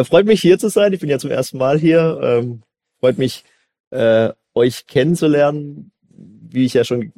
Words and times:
Ja, 0.00 0.04
freut 0.04 0.24
mich 0.24 0.40
hier 0.40 0.58
zu 0.58 0.70
sein. 0.70 0.94
Ich 0.94 1.00
bin 1.00 1.10
ja 1.10 1.18
zum 1.18 1.30
ersten 1.30 1.58
Mal 1.58 1.78
hier. 1.78 2.18
Ähm, 2.22 2.62
freut 3.00 3.18
mich, 3.18 3.44
äh, 3.90 4.30
euch 4.54 4.86
kennenzulernen. 4.86 5.92
Wie 6.08 6.64
ich 6.64 6.72
ja 6.72 6.84
schon 6.84 7.12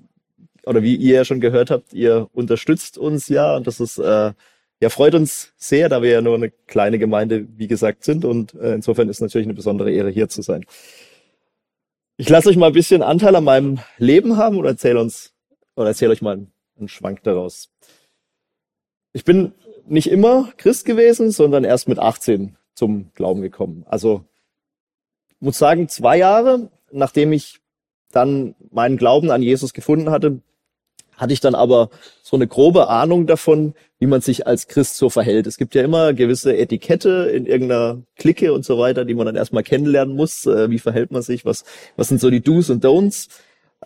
oder 0.67 0.83
wie 0.83 0.97
ihr 0.97 1.15
ja 1.15 1.25
schon 1.25 1.41
gehört 1.41 1.71
habt, 1.71 1.93
ihr 1.93 2.29
unterstützt 2.33 2.99
uns 2.99 3.29
ja 3.29 3.55
und 3.55 3.69
das 3.69 3.79
ist 3.79 3.99
äh, 3.99 4.33
ja 4.81 4.89
freut 4.89 5.15
uns 5.15 5.53
sehr, 5.57 5.89
da 5.89 6.03
wir 6.03 6.11
ja 6.11 6.23
nur 6.23 6.35
eine 6.35 6.51
kleine 6.51 6.99
Gemeinde, 6.99 7.47
wie 7.57 7.69
gesagt, 7.69 8.03
sind 8.03 8.25
und 8.25 8.55
äh, 8.55 8.75
insofern 8.75 9.09
ist 9.09 9.21
natürlich 9.21 9.47
eine 9.47 9.55
besondere 9.55 9.93
Ehre 9.93 10.11
hier 10.11 10.29
zu 10.29 10.43
sein. 10.43 10.67
Ich 12.17 12.29
lasse 12.29 12.49
euch 12.49 12.57
mal 12.57 12.67
ein 12.67 12.73
bisschen 12.73 13.03
Anteil 13.03 13.37
an 13.37 13.45
meinem 13.45 13.79
Leben 13.99 14.39
haben 14.39 14.57
und 14.57 14.65
erzähle 14.65 15.01
uns 15.01 15.33
oder 15.77 15.87
erzähle 15.87 16.11
euch 16.11 16.23
mal 16.23 16.33
einen, 16.33 16.53
einen 16.77 16.89
Schwank 16.89 17.23
daraus. 17.23 17.71
Ich 19.13 19.23
bin 19.23 19.53
nicht 19.87 20.11
immer 20.11 20.53
Christ 20.57 20.85
gewesen, 20.85 21.31
sondern 21.31 21.63
erst 21.63 21.89
mit 21.89 22.01
18 22.01 22.57
zum 22.75 23.11
Glauben 23.15 23.43
gekommen. 23.43 23.85
Also 23.89 24.25
muss 25.41 25.59
sagen, 25.59 25.89
zwei 25.89 26.19
Jahre, 26.19 26.71
nachdem 26.91 27.33
ich 27.33 27.61
dann 28.13 28.55
meinen 28.71 28.97
Glauben 28.97 29.31
an 29.31 29.43
Jesus 29.43 29.73
gefunden 29.73 30.11
hatte, 30.11 30.41
hatte 31.17 31.33
ich 31.33 31.41
dann 31.41 31.55
aber 31.55 31.91
so 32.23 32.37
eine 32.37 32.47
grobe 32.47 32.89
Ahnung 32.89 33.27
davon, 33.27 33.75
wie 33.99 34.07
man 34.07 34.21
sich 34.21 34.47
als 34.47 34.67
Christ 34.67 34.97
so 34.97 35.11
verhält. 35.11 35.47
Es 35.47 35.57
gibt 35.57 35.75
ja 35.75 35.83
immer 35.83 36.15
gewisse 36.15 36.57
Etikette 36.57 37.31
in 37.33 37.47
irgendeiner 37.47 38.03
Clique 38.17 38.53
und 38.53 38.65
so 38.65 38.79
weiter, 38.79 39.05
die 39.05 39.15
man 39.15 39.27
dann 39.27 39.37
erstmal 39.37 39.63
kennenlernen 39.63 40.17
muss. 40.17 40.47
Äh, 40.47 40.71
wie 40.71 40.79
verhält 40.79 41.13
man 41.13 41.23
sich? 41.23 41.45
Was, 41.45 41.65
was 41.97 42.09
sind 42.09 42.21
so 42.21 42.31
die 42.31 42.41
Do's 42.41 42.71
und 42.71 42.85
Don'ts? 42.85 43.29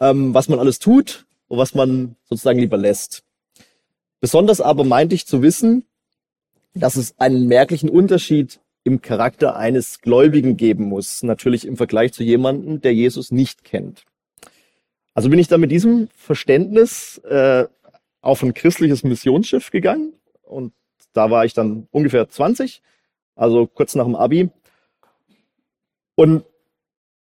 Ähm, 0.00 0.34
was 0.34 0.48
man 0.48 0.59
alles 0.59 0.78
tut 0.78 1.27
und 1.48 1.59
was 1.59 1.75
man 1.75 2.17
sozusagen 2.25 2.59
lieber 2.59 2.77
lässt. 2.77 3.23
Besonders 4.21 4.61
aber 4.61 4.84
meinte 4.84 5.15
ich 5.15 5.27
zu 5.27 5.43
wissen, 5.43 5.84
dass 6.75 6.97
es 6.97 7.19
einen 7.19 7.47
merklichen 7.47 7.89
Unterschied 7.89 8.61
im 8.87 9.03
Charakter 9.03 9.56
eines 9.56 10.01
Gläubigen 10.01 10.56
geben 10.56 10.84
muss. 10.84 11.25
Natürlich 11.25 11.67
im 11.67 11.77
Vergleich 11.77 12.12
zu 12.12 12.23
jemandem, 12.23 12.81
der 12.81 12.95
Jesus 12.95 13.33
nicht 13.33 13.65
kennt. 13.65 14.05
Also 15.12 15.28
bin 15.28 15.41
ich 15.41 15.48
dann 15.48 15.61
mit 15.61 15.73
diesem 15.73 16.09
Verständnis 16.15 17.19
äh, 17.19 17.65
auf 18.20 18.43
ein 18.43 18.55
christliches 18.55 19.03
Missionsschiff 19.03 19.70
gegangen 19.70 20.12
und 20.43 20.73
da 21.12 21.31
war 21.31 21.45
ich 21.45 21.53
dann 21.53 21.89
ungefähr 21.91 22.28
20, 22.28 22.81
also 23.34 23.67
kurz 23.67 23.97
nach 23.97 24.05
dem 24.05 24.15
Abi. 24.15 24.51
Und 26.15 26.45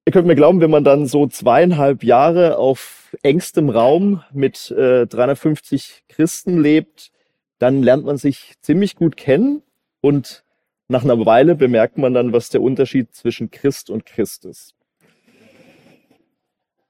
ihr 0.05 0.13
könnt 0.13 0.27
mir 0.27 0.35
glauben, 0.35 0.61
wenn 0.61 0.71
man 0.71 0.83
dann 0.83 1.07
so 1.07 1.27
zweieinhalb 1.27 2.03
Jahre 2.03 2.57
auf 2.57 3.17
engstem 3.21 3.69
Raum 3.69 4.23
mit 4.31 4.71
äh, 4.71 5.07
350 5.07 6.03
Christen 6.07 6.61
lebt, 6.61 7.11
dann 7.57 7.83
lernt 7.83 8.05
man 8.05 8.17
sich 8.17 8.53
ziemlich 8.61 8.95
gut 8.95 9.17
kennen 9.17 9.61
und 9.99 10.45
nach 10.89 11.03
einer 11.03 11.23
Weile 11.25 11.55
bemerkt 11.55 11.97
man 11.97 12.13
dann, 12.13 12.33
was 12.33 12.49
der 12.49 12.61
Unterschied 12.61 13.13
zwischen 13.13 13.51
Christ 13.51 13.91
und 13.91 14.05
Christ 14.05 14.43
ist. 14.43 14.75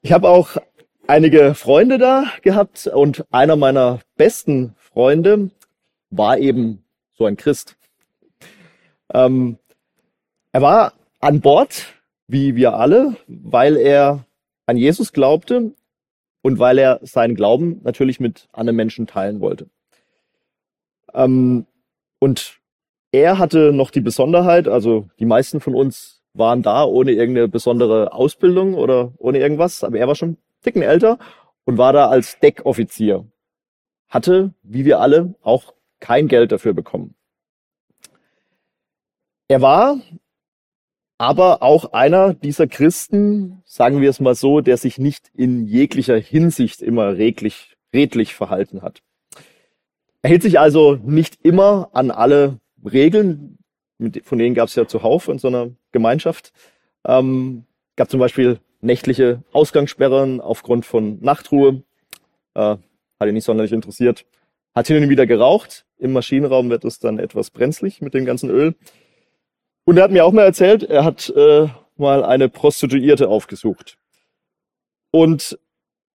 Ich 0.01 0.13
habe 0.13 0.29
auch 0.29 0.55
einige 1.05 1.53
Freunde 1.53 1.97
da 1.97 2.23
gehabt 2.41 2.87
und 2.87 3.25
einer 3.29 3.57
meiner 3.57 3.99
besten 4.15 4.73
Freunde 4.77 5.51
war 6.09 6.37
eben 6.37 6.85
so 7.13 7.25
ein 7.25 7.35
Christ. 7.35 7.75
Ähm, 9.13 9.57
er 10.53 10.61
war 10.61 10.93
an 11.19 11.41
Bord, 11.41 11.93
wie 12.27 12.55
wir 12.55 12.75
alle, 12.75 13.17
weil 13.27 13.75
er 13.75 14.25
an 14.65 14.77
Jesus 14.77 15.11
glaubte 15.11 15.73
und 16.41 16.57
weil 16.57 16.77
er 16.77 17.01
seinen 17.01 17.35
Glauben 17.35 17.81
natürlich 17.83 18.21
mit 18.21 18.47
anderen 18.53 18.77
Menschen 18.77 19.07
teilen 19.07 19.41
wollte. 19.41 19.69
Ähm, 21.13 21.65
und 22.19 22.58
er 23.11 23.37
hatte 23.39 23.71
noch 23.73 23.91
die 23.91 24.01
Besonderheit, 24.01 24.67
also 24.67 25.07
die 25.19 25.25
meisten 25.25 25.59
von 25.59 25.75
uns 25.75 26.21
waren 26.33 26.61
da 26.61 26.83
ohne 26.85 27.11
irgendeine 27.11 27.47
besondere 27.47 28.13
Ausbildung 28.13 28.75
oder 28.75 29.13
ohne 29.17 29.39
irgendwas, 29.39 29.83
aber 29.83 29.97
er 29.97 30.07
war 30.07 30.15
schon 30.15 30.37
Ticken 30.61 30.81
älter 30.81 31.17
und 31.65 31.77
war 31.77 31.93
da 31.93 32.07
als 32.07 32.39
Deckoffizier. 32.39 33.25
Hatte, 34.09 34.53
wie 34.63 34.85
wir 34.85 34.99
alle, 34.99 35.35
auch 35.41 35.73
kein 35.99 36.27
Geld 36.27 36.51
dafür 36.51 36.73
bekommen. 36.73 37.15
Er 39.47 39.61
war 39.61 39.99
aber 41.17 41.61
auch 41.61 41.91
einer 41.91 42.33
dieser 42.33 42.67
Christen, 42.67 43.61
sagen 43.65 43.99
wir 44.01 44.09
es 44.09 44.19
mal 44.19 44.35
so, 44.35 44.61
der 44.61 44.77
sich 44.77 44.97
nicht 44.97 45.29
in 45.35 45.65
jeglicher 45.65 46.17
Hinsicht 46.17 46.81
immer 46.81 47.17
redlich, 47.17 47.75
redlich 47.93 48.35
verhalten 48.35 48.81
hat. 48.81 49.01
Er 50.21 50.29
hielt 50.29 50.43
sich 50.43 50.59
also 50.59 50.95
nicht 50.95 51.39
immer 51.43 51.89
an 51.93 52.11
alle 52.11 52.59
Regeln, 52.85 53.57
von 54.23 54.37
denen 54.37 54.55
gab 54.55 54.67
es 54.67 54.75
ja 54.75 54.87
zuhauf 54.87 55.27
in 55.27 55.39
so 55.39 55.47
einer 55.47 55.71
Gemeinschaft. 55.91 56.53
Ähm, 57.05 57.65
gab 57.95 58.09
zum 58.09 58.19
Beispiel 58.19 58.59
nächtliche 58.81 59.43
Ausgangssperren 59.51 60.41
aufgrund 60.41 60.85
von 60.85 61.19
Nachtruhe. 61.21 61.83
Äh, 62.53 62.77
hat 63.19 63.27
ihn 63.27 63.33
nicht 63.33 63.45
sonderlich 63.45 63.73
interessiert. 63.73 64.25
Hat 64.73 64.87
hin 64.87 65.03
und 65.03 65.09
wieder 65.09 65.25
geraucht. 65.25 65.85
Im 65.97 66.13
Maschinenraum 66.13 66.69
wird 66.69 66.85
es 66.85 66.99
dann 66.99 67.19
etwas 67.19 67.51
brenzlig 67.51 68.01
mit 68.01 68.13
dem 68.13 68.25
ganzen 68.25 68.49
Öl. 68.49 68.75
Und 69.85 69.97
er 69.97 70.03
hat 70.03 70.11
mir 70.11 70.23
auch 70.23 70.31
mal 70.31 70.45
erzählt, 70.45 70.83
er 70.83 71.03
hat 71.03 71.29
äh, 71.35 71.67
mal 71.97 72.23
eine 72.23 72.47
Prostituierte 72.47 73.27
aufgesucht. 73.27 73.97
Und 75.11 75.59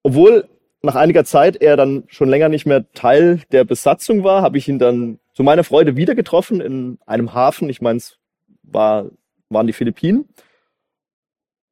obwohl 0.01 0.47
nach 0.81 0.95
einiger 0.95 1.25
Zeit 1.25 1.57
er 1.57 1.77
dann 1.77 2.03
schon 2.07 2.29
länger 2.29 2.49
nicht 2.49 2.65
mehr 2.65 2.91
Teil 2.93 3.41
der 3.51 3.63
Besatzung 3.63 4.23
war, 4.23 4.41
habe 4.41 4.57
ich 4.57 4.67
ihn 4.67 4.79
dann 4.79 5.19
zu 5.35 5.43
meiner 5.43 5.65
Freude 5.65 5.97
wieder 5.97 6.15
getroffen 6.15 6.61
in 6.61 6.97
einem 7.05 7.33
Hafen. 7.33 7.69
Ich 7.69 7.81
meine, 7.81 7.97
es 7.97 8.17
war, 8.63 9.11
waren 9.49 9.67
die 9.67 9.73
Philippinen. 9.73 10.27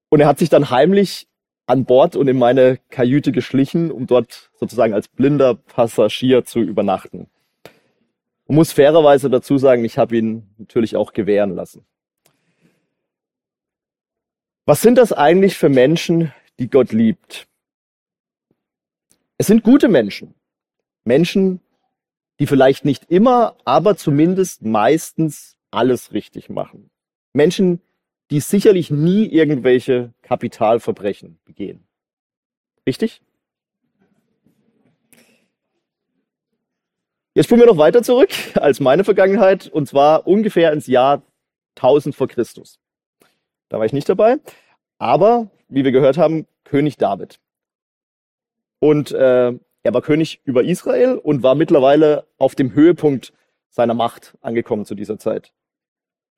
Und 0.09 0.19
er 0.19 0.27
hat 0.27 0.37
sich 0.37 0.49
dann 0.49 0.69
heimlich 0.69 1.27
an 1.65 1.85
Bord 1.85 2.17
und 2.17 2.27
in 2.27 2.37
meine 2.37 2.77
Kajüte 2.89 3.31
geschlichen, 3.31 3.89
um 3.89 4.05
dort 4.05 4.51
sozusagen 4.59 4.93
als 4.93 5.07
blinder 5.07 5.55
Passagier 5.55 6.43
zu 6.43 6.59
übernachten. 6.59 7.29
Man 8.47 8.57
muss 8.57 8.73
fairerweise 8.73 9.29
dazu 9.29 9.57
sagen, 9.57 9.85
ich 9.85 9.97
habe 9.97 10.17
ihn 10.17 10.53
natürlich 10.57 10.97
auch 10.97 11.13
gewähren 11.13 11.55
lassen. 11.55 11.85
Was 14.65 14.81
sind 14.81 14.97
das 14.97 15.13
eigentlich 15.13 15.57
für 15.57 15.69
Menschen, 15.69 16.33
die 16.59 16.69
Gott 16.69 16.91
liebt? 16.91 17.47
Es 19.37 19.47
sind 19.47 19.63
gute 19.63 19.87
Menschen. 19.87 20.35
Menschen, 21.05 21.61
die 22.43 22.47
vielleicht 22.47 22.83
nicht 22.83 23.09
immer, 23.09 23.55
aber 23.63 23.95
zumindest 23.95 24.63
meistens 24.63 25.55
alles 25.71 26.11
richtig 26.11 26.49
machen. 26.49 26.89
Menschen, 27.31 27.81
die 28.31 28.41
sicherlich 28.41 28.91
nie 28.91 29.25
irgendwelche 29.27 30.13
Kapitalverbrechen 30.23 31.39
begehen. 31.45 31.87
Richtig? 32.85 33.21
Jetzt 37.33 37.45
spulen 37.45 37.61
wir 37.61 37.67
noch 37.67 37.77
weiter 37.77 38.03
zurück 38.03 38.31
als 38.55 38.81
meine 38.81 39.05
Vergangenheit 39.05 39.69
und 39.69 39.87
zwar 39.87 40.27
ungefähr 40.27 40.73
ins 40.73 40.87
Jahr 40.87 41.21
1000 41.77 42.13
vor 42.13 42.27
Christus. 42.27 42.77
Da 43.69 43.79
war 43.79 43.85
ich 43.85 43.93
nicht 43.93 44.09
dabei, 44.09 44.41
aber 44.97 45.49
wie 45.69 45.85
wir 45.85 45.93
gehört 45.93 46.17
haben, 46.17 46.45
König 46.65 46.97
David. 46.97 47.39
Und 48.79 49.13
äh, 49.13 49.53
er 49.83 49.93
war 49.93 50.01
König 50.01 50.41
über 50.43 50.63
Israel 50.63 51.17
und 51.17 51.43
war 51.43 51.55
mittlerweile 51.55 52.25
auf 52.37 52.55
dem 52.55 52.73
Höhepunkt 52.73 53.33
seiner 53.69 53.93
Macht 53.93 54.37
angekommen 54.41 54.85
zu 54.85 54.95
dieser 54.95 55.19
Zeit. 55.19 55.53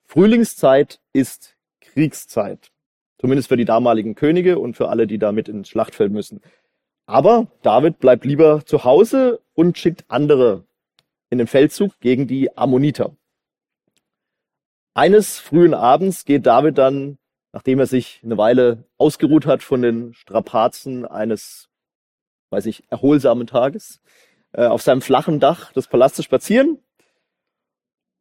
Frühlingszeit 0.05 0.99
ist 1.13 1.55
Kriegszeit. 1.81 2.71
Zumindest 3.19 3.47
für 3.47 3.57
die 3.57 3.65
damaligen 3.65 4.15
Könige 4.15 4.59
und 4.59 4.75
für 4.75 4.89
alle, 4.89 5.07
die 5.07 5.17
da 5.17 5.31
mit 5.31 5.47
ins 5.47 5.69
Schlachtfeld 5.69 6.11
müssen. 6.11 6.41
Aber 7.05 7.47
David 7.61 7.99
bleibt 7.99 8.25
lieber 8.25 8.65
zu 8.65 8.83
Hause 8.83 9.41
und 9.53 9.77
schickt 9.77 10.05
andere 10.07 10.65
in 11.29 11.37
den 11.37 11.47
Feldzug 11.47 11.99
gegen 11.99 12.27
die 12.27 12.55
Ammoniter. 12.57 13.15
Eines 14.93 15.39
frühen 15.39 15.73
Abends 15.73 16.25
geht 16.25 16.45
David 16.45 16.77
dann, 16.77 17.17
nachdem 17.51 17.79
er 17.79 17.85
sich 17.85 18.21
eine 18.23 18.37
Weile 18.37 18.85
ausgeruht 18.97 19.45
hat 19.45 19.61
von 19.61 19.81
den 19.81 20.13
Strapazen 20.13 21.05
eines, 21.05 21.69
weiß 22.49 22.65
ich, 22.67 22.83
erholsamen 22.89 23.47
Tages, 23.47 24.01
äh, 24.53 24.65
auf 24.65 24.81
seinem 24.81 25.01
flachen 25.01 25.39
Dach 25.39 25.71
des 25.73 25.87
Palastes 25.87 26.25
spazieren 26.25 26.79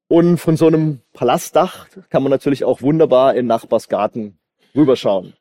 und 0.08 0.38
von 0.38 0.56
so 0.56 0.66
einem 0.66 1.00
Palastdach 1.12 1.88
kann 2.10 2.22
man 2.22 2.30
natürlich 2.30 2.64
auch 2.64 2.82
wunderbar 2.82 3.34
in 3.34 3.46
Nachbarsgarten 3.46 4.38
rüberschauen. 4.74 5.34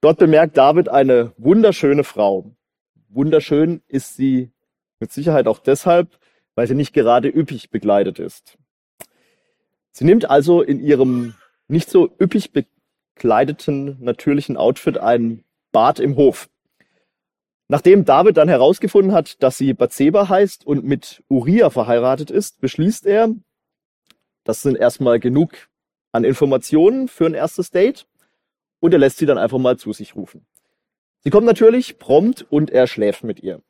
Dort 0.00 0.18
bemerkt 0.18 0.56
David 0.56 0.88
eine 0.88 1.32
wunderschöne 1.36 2.04
Frau. 2.04 2.50
Wunderschön 3.08 3.82
ist 3.88 4.16
sie 4.16 4.50
mit 4.98 5.12
Sicherheit 5.12 5.46
auch 5.46 5.58
deshalb, 5.58 6.18
weil 6.54 6.66
sie 6.66 6.74
nicht 6.74 6.92
gerade 6.92 7.28
üppig 7.28 7.70
bekleidet 7.70 8.18
ist. 8.18 8.58
Sie 9.90 10.04
nimmt 10.04 10.28
also 10.28 10.62
in 10.62 10.80
ihrem 10.80 11.34
nicht 11.68 11.88
so 11.88 12.10
üppig 12.20 12.52
bekleideten 12.52 13.96
natürlichen 14.00 14.56
Outfit 14.56 14.98
ein 14.98 15.44
Bad 15.70 15.98
im 15.98 16.16
Hof. 16.16 16.48
Nachdem 17.72 18.04
David 18.04 18.36
dann 18.36 18.50
herausgefunden 18.50 19.14
hat, 19.14 19.42
dass 19.42 19.56
sie 19.56 19.72
Bathseba 19.72 20.28
heißt 20.28 20.66
und 20.66 20.84
mit 20.84 21.24
Uriah 21.30 21.70
verheiratet 21.70 22.30
ist, 22.30 22.60
beschließt 22.60 23.06
er, 23.06 23.34
das 24.44 24.60
sind 24.60 24.76
erstmal 24.76 25.18
genug 25.18 25.70
an 26.12 26.24
Informationen 26.24 27.08
für 27.08 27.24
ein 27.24 27.32
erstes 27.32 27.70
Date 27.70 28.06
und 28.80 28.92
er 28.92 28.98
lässt 28.98 29.16
sie 29.16 29.24
dann 29.24 29.38
einfach 29.38 29.56
mal 29.56 29.78
zu 29.78 29.94
sich 29.94 30.14
rufen. 30.16 30.44
Sie 31.20 31.30
kommt 31.30 31.46
natürlich 31.46 31.98
prompt 31.98 32.44
und 32.50 32.68
er 32.68 32.86
schläft 32.86 33.24
mit 33.24 33.42
ihr. 33.42 33.62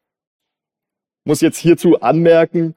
Muss 1.23 1.41
jetzt 1.41 1.59
hierzu 1.59 2.01
anmerken, 2.01 2.75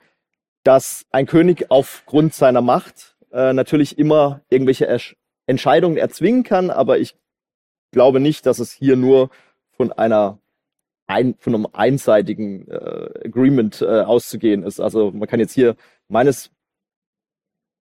dass 0.62 1.07
ein 1.10 1.25
König 1.25 1.72
aufgrund 1.72 2.36
seiner 2.36 2.62
Macht 2.62 3.18
äh, 3.31 3.51
natürlich 3.51 3.98
immer 3.98 4.42
irgendwelche 4.51 4.86
Ersch 4.86 5.18
Entscheidungen 5.48 5.98
erzwingen 5.98 6.44
kann, 6.44 6.69
aber 6.69 7.00
ich 7.00 7.16
glaube 7.92 8.19
nicht, 8.19 8.45
dass 8.45 8.60
es 8.60 8.72
hier 8.72 8.95
nur 8.95 9.31
von 9.72 9.92
einer 9.92 10.38
ein, 11.07 11.35
von 11.39 11.55
einem 11.55 11.67
einseitigen 11.71 12.67
äh, 12.67 13.09
Agreement 13.25 13.81
äh, 13.81 14.01
auszugehen 14.01 14.63
ist. 14.63 14.79
Also 14.79 15.11
man 15.11 15.27
kann 15.27 15.39
jetzt 15.39 15.53
hier 15.53 15.75
meines 16.07 16.51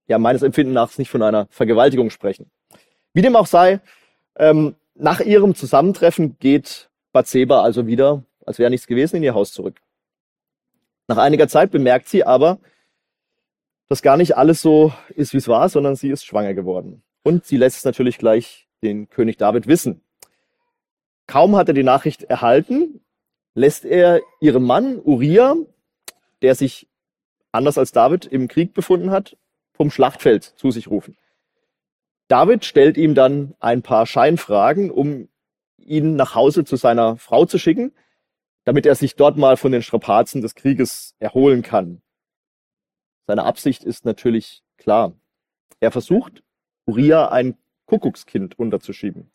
ja 0.06 0.18
meines 0.18 0.42
Empfinden 0.42 0.72
nach 0.72 0.96
nicht 0.98 1.10
von 1.10 1.22
einer 1.22 1.46
Vergewaltigung 1.50 2.10
sprechen. 2.10 2.50
Wie 3.12 3.22
dem 3.22 3.36
auch 3.36 3.46
sei, 3.46 3.80
ähm, 4.36 4.74
nach 4.94 5.20
ihrem 5.20 5.54
Zusammentreffen 5.54 6.38
geht 6.38 6.90
Bathseba 7.12 7.62
also 7.62 7.86
wieder, 7.86 8.24
als 8.44 8.58
wäre 8.58 8.70
nichts 8.70 8.86
gewesen, 8.86 9.16
in 9.16 9.22
ihr 9.22 9.34
Haus 9.34 9.52
zurück. 9.52 9.80
Nach 11.06 11.18
einiger 11.18 11.48
Zeit 11.48 11.70
bemerkt 11.70 12.08
sie 12.08 12.24
aber, 12.24 12.58
dass 13.88 14.02
gar 14.02 14.16
nicht 14.16 14.36
alles 14.36 14.62
so 14.62 14.92
ist, 15.14 15.32
wie 15.32 15.38
es 15.38 15.48
war, 15.48 15.68
sondern 15.68 15.96
sie 15.96 16.10
ist 16.10 16.24
schwanger 16.24 16.54
geworden. 16.54 17.02
Und 17.22 17.44
sie 17.44 17.56
lässt 17.56 17.78
es 17.78 17.84
natürlich 17.84 18.18
gleich 18.18 18.68
den 18.82 19.08
König 19.08 19.36
David 19.36 19.66
wissen. 19.66 20.02
Kaum 21.26 21.56
hat 21.56 21.68
er 21.68 21.74
die 21.74 21.82
Nachricht 21.82 22.24
erhalten, 22.24 23.00
lässt 23.54 23.84
er 23.84 24.20
ihren 24.40 24.64
Mann 24.64 25.00
Uriah, 25.02 25.56
der 26.42 26.54
sich 26.54 26.88
anders 27.52 27.78
als 27.78 27.92
David 27.92 28.26
im 28.26 28.48
Krieg 28.48 28.74
befunden 28.74 29.10
hat, 29.10 29.36
vom 29.72 29.90
Schlachtfeld 29.90 30.44
zu 30.44 30.70
sich 30.70 30.88
rufen. 30.88 31.16
David 32.28 32.64
stellt 32.64 32.96
ihm 32.96 33.14
dann 33.14 33.54
ein 33.60 33.82
paar 33.82 34.06
Scheinfragen, 34.06 34.90
um 34.90 35.28
ihn 35.78 36.16
nach 36.16 36.34
Hause 36.34 36.64
zu 36.64 36.76
seiner 36.76 37.16
Frau 37.16 37.44
zu 37.44 37.58
schicken, 37.58 37.92
damit 38.64 38.86
er 38.86 38.94
sich 38.94 39.14
dort 39.14 39.36
mal 39.36 39.56
von 39.56 39.72
den 39.72 39.82
Strapazen 39.82 40.40
des 40.40 40.54
Krieges 40.54 41.14
erholen 41.18 41.62
kann. 41.62 42.00
Seine 43.26 43.44
Absicht 43.44 43.84
ist 43.84 44.04
natürlich 44.04 44.62
klar. 44.78 45.12
Er 45.80 45.90
versucht, 45.90 46.42
Uriah 46.86 47.28
ein 47.28 47.56
Kuckuckskind 47.86 48.58
unterzuschieben. 48.58 49.30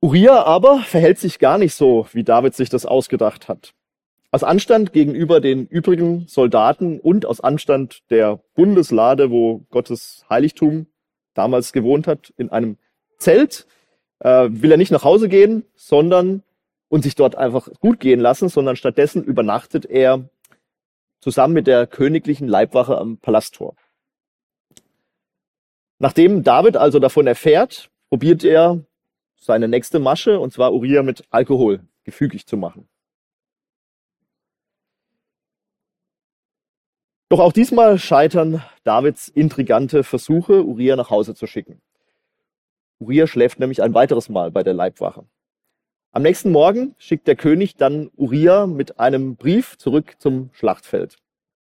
Uriah 0.00 0.44
aber 0.44 0.80
verhält 0.80 1.18
sich 1.18 1.38
gar 1.38 1.58
nicht 1.58 1.74
so, 1.74 2.06
wie 2.12 2.22
David 2.22 2.54
sich 2.54 2.68
das 2.68 2.86
ausgedacht 2.86 3.48
hat. 3.48 3.74
Aus 4.30 4.44
Anstand 4.44 4.92
gegenüber 4.92 5.40
den 5.40 5.66
übrigen 5.66 6.26
Soldaten 6.28 7.00
und 7.00 7.26
aus 7.26 7.40
Anstand 7.40 8.02
der 8.10 8.40
Bundeslade, 8.54 9.30
wo 9.30 9.64
Gottes 9.70 10.24
Heiligtum 10.30 10.86
damals 11.34 11.72
gewohnt 11.72 12.06
hat, 12.06 12.32
in 12.36 12.50
einem 12.50 12.76
Zelt, 13.16 13.66
äh, 14.20 14.48
will 14.50 14.70
er 14.70 14.76
nicht 14.76 14.92
nach 14.92 15.04
Hause 15.04 15.28
gehen, 15.28 15.64
sondern 15.74 16.42
und 16.88 17.02
sich 17.02 17.14
dort 17.14 17.36
einfach 17.36 17.68
gut 17.80 18.00
gehen 18.00 18.20
lassen, 18.20 18.48
sondern 18.48 18.76
stattdessen 18.76 19.24
übernachtet 19.24 19.84
er 19.84 20.28
zusammen 21.20 21.54
mit 21.54 21.66
der 21.66 21.86
königlichen 21.86 22.48
Leibwache 22.48 22.96
am 22.96 23.18
Palasttor. 23.18 23.74
Nachdem 25.98 26.44
David 26.44 26.76
also 26.76 26.98
davon 26.98 27.26
erfährt, 27.26 27.90
probiert 28.08 28.44
er 28.44 28.84
seine 29.38 29.68
nächste 29.68 29.98
Masche, 29.98 30.40
und 30.40 30.52
zwar 30.52 30.72
Uriah 30.72 31.02
mit 31.02 31.24
Alkohol 31.30 31.80
gefügig 32.04 32.46
zu 32.46 32.56
machen. 32.56 32.88
Doch 37.30 37.40
auch 37.40 37.52
diesmal 37.52 37.98
scheitern 37.98 38.62
Davids 38.84 39.28
intrigante 39.28 40.02
Versuche, 40.02 40.64
Uriah 40.64 40.96
nach 40.96 41.10
Hause 41.10 41.34
zu 41.34 41.46
schicken. 41.46 41.82
Uriah 43.00 43.26
schläft 43.26 43.60
nämlich 43.60 43.82
ein 43.82 43.92
weiteres 43.92 44.28
Mal 44.30 44.50
bei 44.50 44.62
der 44.62 44.72
Leibwache. 44.72 45.26
Am 46.10 46.22
nächsten 46.22 46.50
Morgen 46.50 46.94
schickt 46.96 47.28
der 47.28 47.36
König 47.36 47.76
dann 47.76 48.10
Uriah 48.16 48.66
mit 48.66 48.98
einem 48.98 49.36
Brief 49.36 49.76
zurück 49.76 50.16
zum 50.18 50.48
Schlachtfeld. 50.54 51.18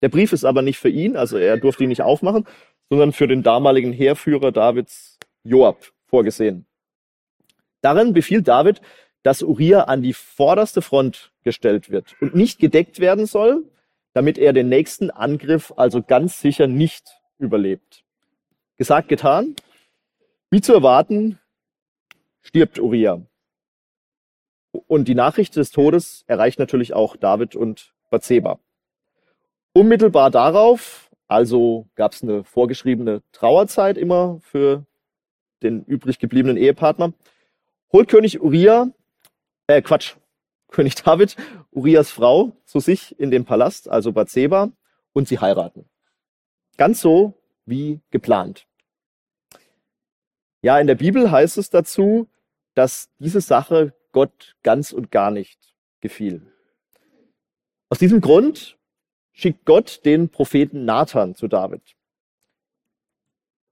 Der 0.03 0.09
Brief 0.09 0.33
ist 0.33 0.45
aber 0.45 0.63
nicht 0.63 0.79
für 0.79 0.89
ihn, 0.89 1.17
also 1.17 1.37
er 1.37 1.59
durfte 1.59 1.85
ihn 1.85 1.91
nicht 1.91 2.03
aufmachen, 2.03 2.47
sondern 2.89 3.13
für 3.13 3.29
den 3.29 3.43
damaligen 3.43 3.93
Heerführer 3.93 4.53
Davids 4.53 5.19
Joab 5.45 5.93
vorgesehen. 6.07 6.67
Darin 7.81 8.13
befiehlt 8.13 8.49
David, 8.49 8.81
dass 9.23 9.43
Uriah 9.43 9.85
an 9.85 10.03
die 10.03 10.13
vorderste 10.13 10.83
Front 10.83 11.33
gestellt 11.43 11.91
wird 11.91 12.15
und 12.21 12.35
nicht 12.35 12.59
gedeckt 12.59 13.01
werden 13.01 13.27
soll, 13.27 13.65
damit 14.13 14.39
er 14.39 14.53
den 14.53 14.69
nächsten 14.69 15.11
Angriff 15.11 15.73
also 15.77 16.03
ganz 16.03 16.41
sicher 16.41 16.67
nicht 16.67 17.21
überlebt. 17.39 18.05
Gesagt, 18.77 19.09
getan. 19.09 19.55
Wie 20.51 20.61
zu 20.61 20.73
erwarten, 20.73 21.39
stirbt 22.41 22.79
Uriah. 22.79 23.23
Und 24.73 25.09
die 25.09 25.15
Nachricht 25.15 25.57
des 25.57 25.71
Todes 25.71 26.25
erreicht 26.27 26.59
natürlich 26.59 26.93
auch 26.95 27.17
David 27.17 27.57
und 27.57 27.93
Bathseba. 28.11 28.59
Unmittelbar 29.73 30.31
darauf, 30.31 31.11
also 31.29 31.87
gab 31.95 32.13
es 32.13 32.23
eine 32.23 32.43
vorgeschriebene 32.43 33.23
Trauerzeit 33.33 33.97
immer 33.97 34.41
für 34.41 34.85
den 35.63 35.85
übrig 35.85 36.19
gebliebenen 36.19 36.57
Ehepartner, 36.57 37.13
holt 37.93 38.09
König 38.09 38.41
Uriah, 38.41 38.91
äh 39.67 39.83
Quatsch, 39.83 40.17
König 40.69 40.95
David 40.95 41.37
Urias 41.71 42.11
Frau 42.11 42.53
zu 42.65 42.81
sich 42.81 43.19
in 43.19 43.31
den 43.31 43.45
Palast, 43.45 43.89
also 43.89 44.13
Bathseba, 44.13 44.71
und 45.13 45.29
sie 45.29 45.39
heiraten. 45.39 45.89
Ganz 46.77 47.01
so 47.01 47.35
wie 47.67 48.01
geplant. 48.11 48.67
Ja, 50.63 50.79
in 50.79 50.87
der 50.87 50.95
Bibel 50.95 51.31
heißt 51.31 51.59
es 51.59 51.71
dazu, 51.71 52.29
dass 52.75 53.11
diese 53.19 53.41
Sache 53.41 53.95
Gott 54.13 54.57
ganz 54.63 54.93
und 54.93 55.11
gar 55.11 55.31
nicht 55.31 55.59
gefiel. 56.01 56.53
Aus 57.89 57.99
diesem 57.99 58.21
Grund 58.21 58.79
schickt 59.33 59.65
Gott 59.65 60.05
den 60.05 60.29
Propheten 60.29 60.85
Nathan 60.85 61.35
zu 61.35 61.49
David. 61.49 61.83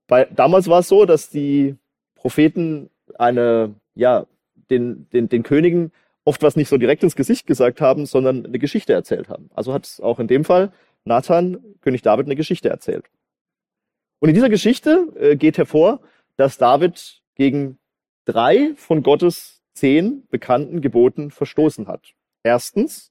Weil 0.08 0.28
damals 0.34 0.68
war 0.68 0.80
es 0.80 0.88
so, 0.88 1.04
dass 1.04 1.28
die 1.28 1.76
Propheten 2.14 2.90
eine, 3.18 3.74
ja, 3.98 4.26
den, 4.70 5.08
den, 5.10 5.28
den 5.28 5.42
Königen 5.42 5.92
oft 6.24 6.42
was 6.42 6.56
nicht 6.56 6.68
so 6.68 6.76
direkt 6.76 7.02
ins 7.02 7.16
Gesicht 7.16 7.46
gesagt 7.46 7.80
haben, 7.80 8.06
sondern 8.06 8.46
eine 8.46 8.58
Geschichte 8.58 8.92
erzählt 8.92 9.28
haben. 9.28 9.50
Also 9.54 9.72
hat 9.72 9.98
auch 10.02 10.20
in 10.20 10.28
dem 10.28 10.44
Fall 10.44 10.72
Nathan, 11.04 11.58
König 11.80 12.02
David, 12.02 12.26
eine 12.26 12.36
Geschichte 12.36 12.68
erzählt. 12.68 13.06
Und 14.20 14.28
in 14.28 14.34
dieser 14.34 14.50
Geschichte 14.50 15.08
äh, 15.18 15.36
geht 15.36 15.58
hervor, 15.58 16.00
dass 16.36 16.58
David 16.58 17.22
gegen 17.34 17.78
drei 18.24 18.74
von 18.76 19.02
Gottes 19.02 19.62
zehn 19.72 20.26
bekannten 20.28 20.80
Geboten 20.80 21.30
verstoßen 21.30 21.88
hat. 21.88 22.14
Erstens, 22.42 23.10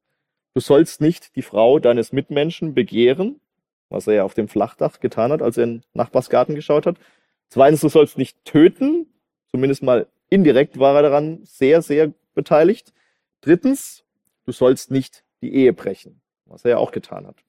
du 0.53 0.61
sollst 0.61 1.01
nicht 1.01 1.35
die 1.35 1.41
Frau 1.41 1.79
deines 1.79 2.13
Mitmenschen 2.13 2.73
begehren, 2.73 3.41
was 3.89 4.07
er 4.07 4.13
ja 4.13 4.23
auf 4.23 4.35
dem 4.35 4.47
Flachdach 4.47 4.99
getan 4.99 5.31
hat, 5.31 5.41
als 5.41 5.57
er 5.57 5.63
in 5.63 5.73
den 5.77 5.83
Nachbarsgarten 5.93 6.55
geschaut 6.55 6.85
hat. 6.85 6.97
Zweitens, 7.49 7.81
du 7.81 7.89
sollst 7.89 8.17
nicht 8.17 8.45
töten, 8.45 9.07
zumindest 9.49 9.81
mal 9.81 10.07
indirekt 10.29 10.79
war 10.79 10.95
er 10.95 11.03
daran 11.03 11.43
sehr, 11.43 11.81
sehr 11.81 12.13
beteiligt. 12.33 12.93
Drittens, 13.41 14.03
du 14.45 14.51
sollst 14.51 14.91
nicht 14.91 15.23
die 15.41 15.53
Ehe 15.53 15.73
brechen, 15.73 16.21
was 16.45 16.65
er 16.65 16.71
ja 16.71 16.77
auch 16.77 16.91
getan 16.91 17.27
hat. 17.27 17.43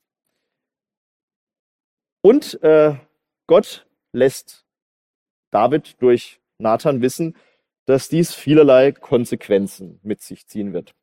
Und 2.21 2.63
äh, 2.63 2.97
Gott 3.47 3.87
lässt 4.13 4.67
David 5.51 6.01
durch 6.03 6.41
Nathan 6.59 7.01
wissen, 7.01 7.37
dass 7.87 8.09
dies 8.09 8.35
vielerlei 8.35 8.93
Konsequenzen 8.93 9.99
mit 10.03 10.21
sich 10.21 10.47
ziehen 10.47 10.73
wird. 10.73 10.95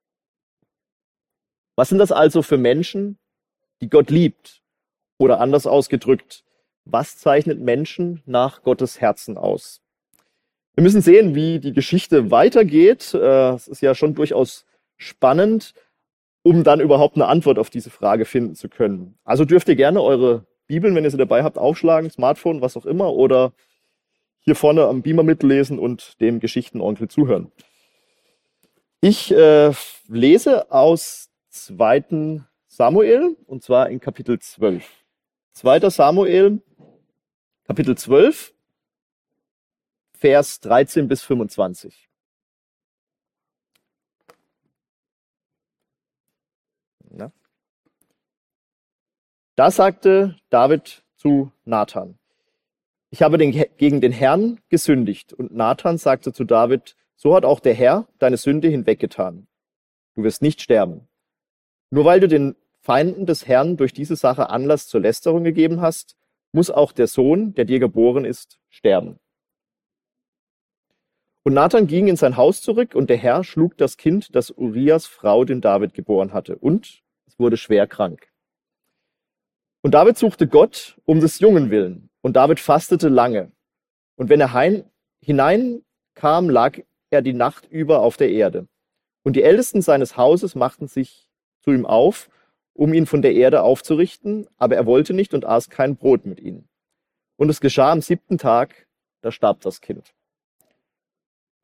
Was 1.75 1.89
sind 1.89 1.97
das 1.97 2.11
also 2.11 2.41
für 2.41 2.57
Menschen, 2.57 3.17
die 3.81 3.89
Gott 3.89 4.09
liebt? 4.09 4.61
Oder 5.17 5.39
anders 5.39 5.65
ausgedrückt, 5.65 6.43
was 6.83 7.17
zeichnet 7.17 7.59
Menschen 7.59 8.21
nach 8.25 8.63
Gottes 8.63 8.99
Herzen 8.99 9.37
aus? 9.37 9.81
Wir 10.75 10.83
müssen 10.83 11.01
sehen, 11.01 11.35
wie 11.35 11.59
die 11.59 11.73
Geschichte 11.73 12.31
weitergeht. 12.31 13.13
Äh, 13.13 13.53
es 13.53 13.67
ist 13.67 13.81
ja 13.81 13.95
schon 13.95 14.13
durchaus 14.13 14.65
spannend, 14.97 15.73
um 16.43 16.63
dann 16.63 16.81
überhaupt 16.81 17.15
eine 17.15 17.27
Antwort 17.27 17.57
auf 17.57 17.69
diese 17.69 17.89
Frage 17.89 18.25
finden 18.25 18.55
zu 18.55 18.67
können. 18.69 19.17
Also 19.23 19.45
dürft 19.45 19.69
ihr 19.69 19.75
gerne 19.75 20.01
eure 20.01 20.45
Bibeln, 20.67 20.93
wenn 20.95 21.05
ihr 21.05 21.11
sie 21.11 21.17
dabei 21.17 21.43
habt, 21.43 21.57
aufschlagen, 21.57 22.09
Smartphone, 22.09 22.61
was 22.61 22.75
auch 22.75 22.85
immer, 22.85 23.13
oder 23.13 23.53
hier 24.41 24.55
vorne 24.55 24.85
am 24.85 25.01
Beamer 25.01 25.23
mitlesen 25.23 25.79
und 25.79 26.19
dem 26.21 26.39
Geschichtenonkel 26.39 27.07
zuhören. 27.07 27.51
Ich 29.01 29.31
äh, 29.31 29.71
lese 30.07 30.71
aus 30.71 31.29
2. 31.49 32.41
Samuel, 32.67 33.37
und 33.45 33.63
zwar 33.63 33.89
in 33.89 33.99
Kapitel 33.99 34.39
12. 34.39 34.83
2. 35.53 35.89
Samuel, 35.89 36.61
Kapitel 37.65 37.95
12, 37.97 38.54
Vers 40.15 40.59
13 40.61 41.07
bis 41.07 41.21
25. 41.23 42.09
Da 49.55 49.71
sagte 49.71 50.35
David 50.49 51.03
zu 51.15 51.51
Nathan, 51.63 52.19
ich 53.09 53.21
habe 53.21 53.37
den, 53.37 53.51
gegen 53.77 54.01
den 54.01 54.11
Herrn 54.11 54.59
gesündigt. 54.67 55.31
Und 55.31 55.55
Nathan 55.55 55.97
sagte 55.97 56.33
zu 56.33 56.43
David, 56.43 56.97
so 57.15 57.33
hat 57.33 57.45
auch 57.45 57.61
der 57.61 57.73
Herr 57.73 58.07
deine 58.19 58.35
Sünde 58.35 58.67
hinweggetan. 58.67 59.47
Du 60.15 60.23
wirst 60.23 60.41
nicht 60.41 60.61
sterben. 60.61 61.07
Nur 61.89 62.03
weil 62.03 62.19
du 62.19 62.27
den 62.27 62.55
Feinden 62.81 63.25
des 63.25 63.47
Herrn 63.47 63.77
durch 63.77 63.93
diese 63.93 64.17
Sache 64.17 64.49
Anlass 64.49 64.87
zur 64.89 64.99
Lästerung 64.99 65.45
gegeben 65.45 65.79
hast, 65.79 66.17
muss 66.51 66.69
auch 66.69 66.91
der 66.91 67.07
Sohn, 67.07 67.53
der 67.53 67.63
dir 67.63 67.79
geboren 67.79 68.25
ist, 68.25 68.59
sterben. 68.69 69.19
Und 71.47 71.53
Nathan 71.53 71.85
ging 71.85 72.07
in 72.07 72.15
sein 72.15 72.37
Haus 72.37 72.61
zurück, 72.63 72.95
und 72.95 73.07
der 73.07 73.17
Herr 73.17 73.43
schlug 73.43 73.77
das 73.77 73.97
Kind, 73.97 74.35
das 74.35 74.49
Urias 74.49 75.05
Frau 75.05 75.45
den 75.45 75.61
David 75.61 75.93
geboren 75.93 76.33
hatte, 76.33 76.55
und 76.55 77.03
es 77.27 77.37
wurde 77.37 77.55
schwer 77.55 77.85
krank. 77.85 78.31
Und 79.83 79.93
David 79.93 80.17
suchte 80.17 80.47
Gott 80.47 80.99
um 81.05 81.19
des 81.19 81.39
Jungen 81.39 81.69
willen, 81.69 82.09
und 82.21 82.35
David 82.35 82.59
fastete 82.59 83.09
lange. 83.09 83.51
Und 84.15 84.29
wenn 84.29 84.41
er 84.41 84.53
hein, 84.53 84.85
hineinkam, 85.21 86.49
lag 86.49 86.79
er 87.11 87.21
die 87.21 87.33
Nacht 87.33 87.67
über 87.69 87.99
auf 87.99 88.17
der 88.17 88.31
Erde. 88.31 88.67
Und 89.23 89.35
die 89.35 89.43
Ältesten 89.43 89.83
seines 89.83 90.17
Hauses 90.17 90.55
machten 90.55 90.87
sich 90.87 91.29
zu 91.61 91.71
ihm 91.71 91.85
auf, 91.85 92.27
um 92.73 92.91
ihn 92.91 93.05
von 93.05 93.21
der 93.21 93.35
Erde 93.35 93.61
aufzurichten, 93.61 94.47
aber 94.57 94.77
er 94.77 94.87
wollte 94.87 95.13
nicht 95.13 95.35
und 95.35 95.45
aß 95.45 95.69
kein 95.69 95.95
Brot 95.95 96.25
mit 96.25 96.39
ihnen. 96.39 96.67
Und 97.37 97.49
es 97.49 97.61
geschah 97.61 97.91
am 97.91 98.01
siebten 98.01 98.39
Tag, 98.39 98.87
da 99.21 99.31
starb 99.31 99.61
das 99.61 99.79
Kind. 99.79 100.15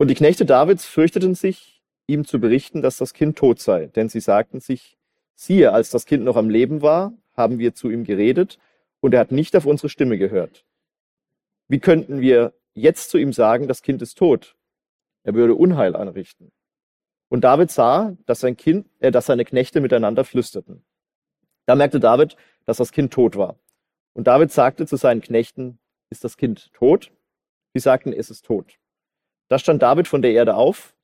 Und 0.02 0.08
die 0.08 0.16
Knechte 0.16 0.44
Davids 0.44 0.84
fürchteten 0.84 1.36
sich, 1.36 1.80
ihm 2.08 2.24
zu 2.24 2.40
berichten, 2.40 2.82
dass 2.82 2.96
das 2.96 3.14
Kind 3.14 3.38
tot 3.38 3.60
sei, 3.60 3.86
denn 3.86 4.08
sie 4.08 4.18
sagten 4.18 4.58
sich, 4.58 4.98
siehe, 5.36 5.72
als 5.72 5.90
das 5.90 6.06
Kind 6.06 6.24
noch 6.24 6.34
am 6.34 6.50
Leben 6.50 6.82
war, 6.82 7.12
haben 7.36 7.60
wir 7.60 7.76
zu 7.76 7.88
ihm 7.88 8.02
geredet, 8.02 8.58
und 8.98 9.14
er 9.14 9.20
hat 9.20 9.30
nicht 9.30 9.54
auf 9.54 9.64
unsere 9.64 9.88
Stimme 9.88 10.18
gehört. 10.18 10.64
Wie 11.68 11.78
könnten 11.78 12.20
wir 12.20 12.52
jetzt 12.74 13.10
zu 13.10 13.16
ihm 13.16 13.32
sagen, 13.32 13.68
das 13.68 13.82
Kind 13.82 14.02
ist 14.02 14.18
tot? 14.18 14.56
Er 15.22 15.34
würde 15.34 15.54
Unheil 15.54 15.94
anrichten. 15.94 16.50
Und 17.28 17.44
David 17.44 17.70
sah, 17.70 18.16
dass 18.26 18.40
sein 18.40 18.56
Kind, 18.56 18.88
äh, 18.98 19.12
dass 19.12 19.26
seine 19.26 19.44
Knechte 19.44 19.80
miteinander 19.80 20.24
flüsterten. 20.24 20.82
Da 21.64 21.76
merkte 21.76 22.00
David, 22.00 22.34
dass 22.64 22.78
das 22.78 22.90
Kind 22.90 23.12
tot 23.12 23.36
war. 23.36 23.54
Und 24.14 24.26
David 24.26 24.50
sagte 24.50 24.84
zu 24.84 24.96
seinen 24.96 25.20
Knechten, 25.20 25.78
ist 26.10 26.24
das 26.24 26.36
Kind 26.36 26.72
tot? 26.72 27.12
Sie 27.72 27.78
sagten, 27.78 28.12
es 28.12 28.30
ist 28.30 28.44
tot. 28.44 28.80
Da 29.52 29.58
stand 29.58 29.82
David 29.82 30.08
von 30.08 30.22
der 30.22 30.32
Erde 30.32 30.54
auf, 30.54 30.96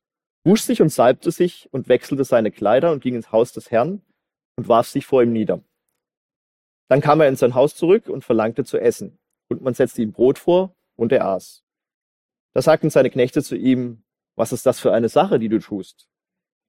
wusch 0.43 0.63
sich 0.63 0.81
und 0.81 0.89
salbte 0.89 1.31
sich 1.31 1.69
und 1.71 1.91
wechselte 1.91 2.25
seine 2.25 2.51
Kleider 2.51 2.93
und 2.93 3.03
ging 3.03 3.15
ins 3.15 3.31
Haus 3.31 3.53
des 3.53 3.71
Herrn 3.71 4.01
und 4.57 4.69
warf 4.69 4.89
sich 4.89 5.05
vor 5.05 5.23
ihm 5.23 5.35
nieder. 5.35 5.63
Dann 6.89 7.03
kam 7.03 7.21
er 7.21 7.29
in 7.29 7.37
sein 7.37 7.55
Haus 7.55 7.75
zurück 7.75 8.09
und 8.09 8.25
verlangte 8.25 8.65
zu 8.65 8.79
essen. 8.79 9.19
Und 9.51 9.61
man 9.61 9.75
setzte 9.75 10.01
ihm 10.01 10.13
Brot 10.13 10.39
vor 10.39 10.75
und 10.97 11.13
er 11.13 11.27
aß. 11.27 11.63
Da 12.55 12.63
sagten 12.63 12.89
seine 12.89 13.11
Knechte 13.11 13.43
zu 13.43 13.55
ihm, 13.55 14.03
was 14.35 14.55
ist 14.55 14.65
das 14.65 14.81
für 14.81 14.95
eine 14.95 15.11
Sache, 15.11 15.39
die 15.39 15.51
du 15.51 15.59
tust? 15.59 16.09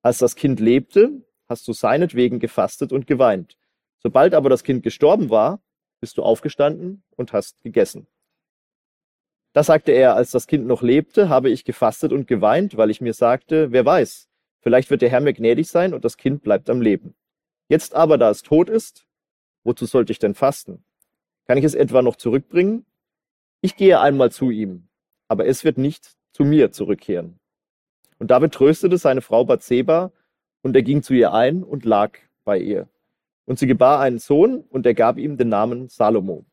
Als 0.02 0.18
das 0.18 0.36
Kind 0.36 0.60
lebte, 0.60 1.26
hast 1.48 1.66
du 1.66 1.72
seinetwegen 1.72 2.40
gefastet 2.40 2.92
und 2.92 3.08
geweint. 3.08 3.58
Sobald 4.00 4.34
aber 4.34 4.50
das 4.50 4.66
Kind 4.66 4.84
gestorben 4.84 5.30
war, 5.30 5.64
bist 6.02 6.18
du 6.18 6.24
aufgestanden 6.24 7.04
und 7.16 7.32
hast 7.32 7.64
gegessen. 7.64 8.08
Da 9.54 9.64
sagte 9.64 9.92
er, 9.92 10.16
als 10.16 10.32
das 10.32 10.48
Kind 10.48 10.68
noch 10.68 10.82
lebte, 10.82 11.30
habe 11.30 11.50
ich 11.50 11.66
gefastet 11.66 12.12
und 12.12 12.28
geweint, 12.28 12.78
weil 12.78 12.90
ich 12.90 13.02
mir 13.02 13.14
sagte, 13.14 13.72
wer 13.72 13.86
weiß, 13.86 14.30
vielleicht 14.62 14.90
wird 14.90 15.02
der 15.02 15.10
Herr 15.10 15.22
mir 15.22 15.34
gnädig 15.34 15.68
sein 15.70 15.94
und 15.94 16.06
das 16.06 16.18
Kind 16.18 16.44
bleibt 16.44 16.70
am 16.70 16.82
Leben. 16.82 17.16
Jetzt 17.68 17.96
aber, 17.96 18.18
da 18.18 18.30
es 18.30 18.44
tot 18.44 18.70
ist, 18.70 19.08
wozu 19.64 19.86
sollte 19.86 20.12
ich 20.12 20.20
denn 20.20 20.36
fasten? 20.36 20.84
Kann 21.46 21.58
ich 21.58 21.64
es 21.64 21.76
etwa 21.76 22.02
noch 22.02 22.16
zurückbringen? 22.16 22.86
Ich 23.62 23.76
gehe 23.76 24.00
einmal 24.00 24.32
zu 24.32 24.52
ihm, 24.52 24.88
aber 25.28 25.48
es 25.48 25.64
wird 25.64 25.78
nicht 25.78 26.16
zu 26.32 26.44
mir 26.44 26.72
zurückkehren. 26.72 27.40
Und 28.20 28.32
David 28.32 28.54
tröstete 28.54 28.98
seine 28.98 29.22
Frau 29.22 29.46
Bathseba, 29.46 30.12
und 30.62 30.76
er 30.76 30.84
ging 30.84 31.02
zu 31.02 31.14
ihr 31.14 31.34
ein 31.34 31.64
und 31.64 31.86
lag 31.86 32.18
bei 32.44 32.60
ihr. 32.60 32.90
Und 33.46 33.60
sie 33.60 33.68
gebar 33.68 34.02
einen 34.02 34.20
Sohn, 34.20 34.60
und 34.70 34.86
er 34.86 34.94
gab 34.94 35.18
ihm 35.18 35.38
den 35.38 35.50
Namen 35.50 35.88
Salomo. 35.88 36.46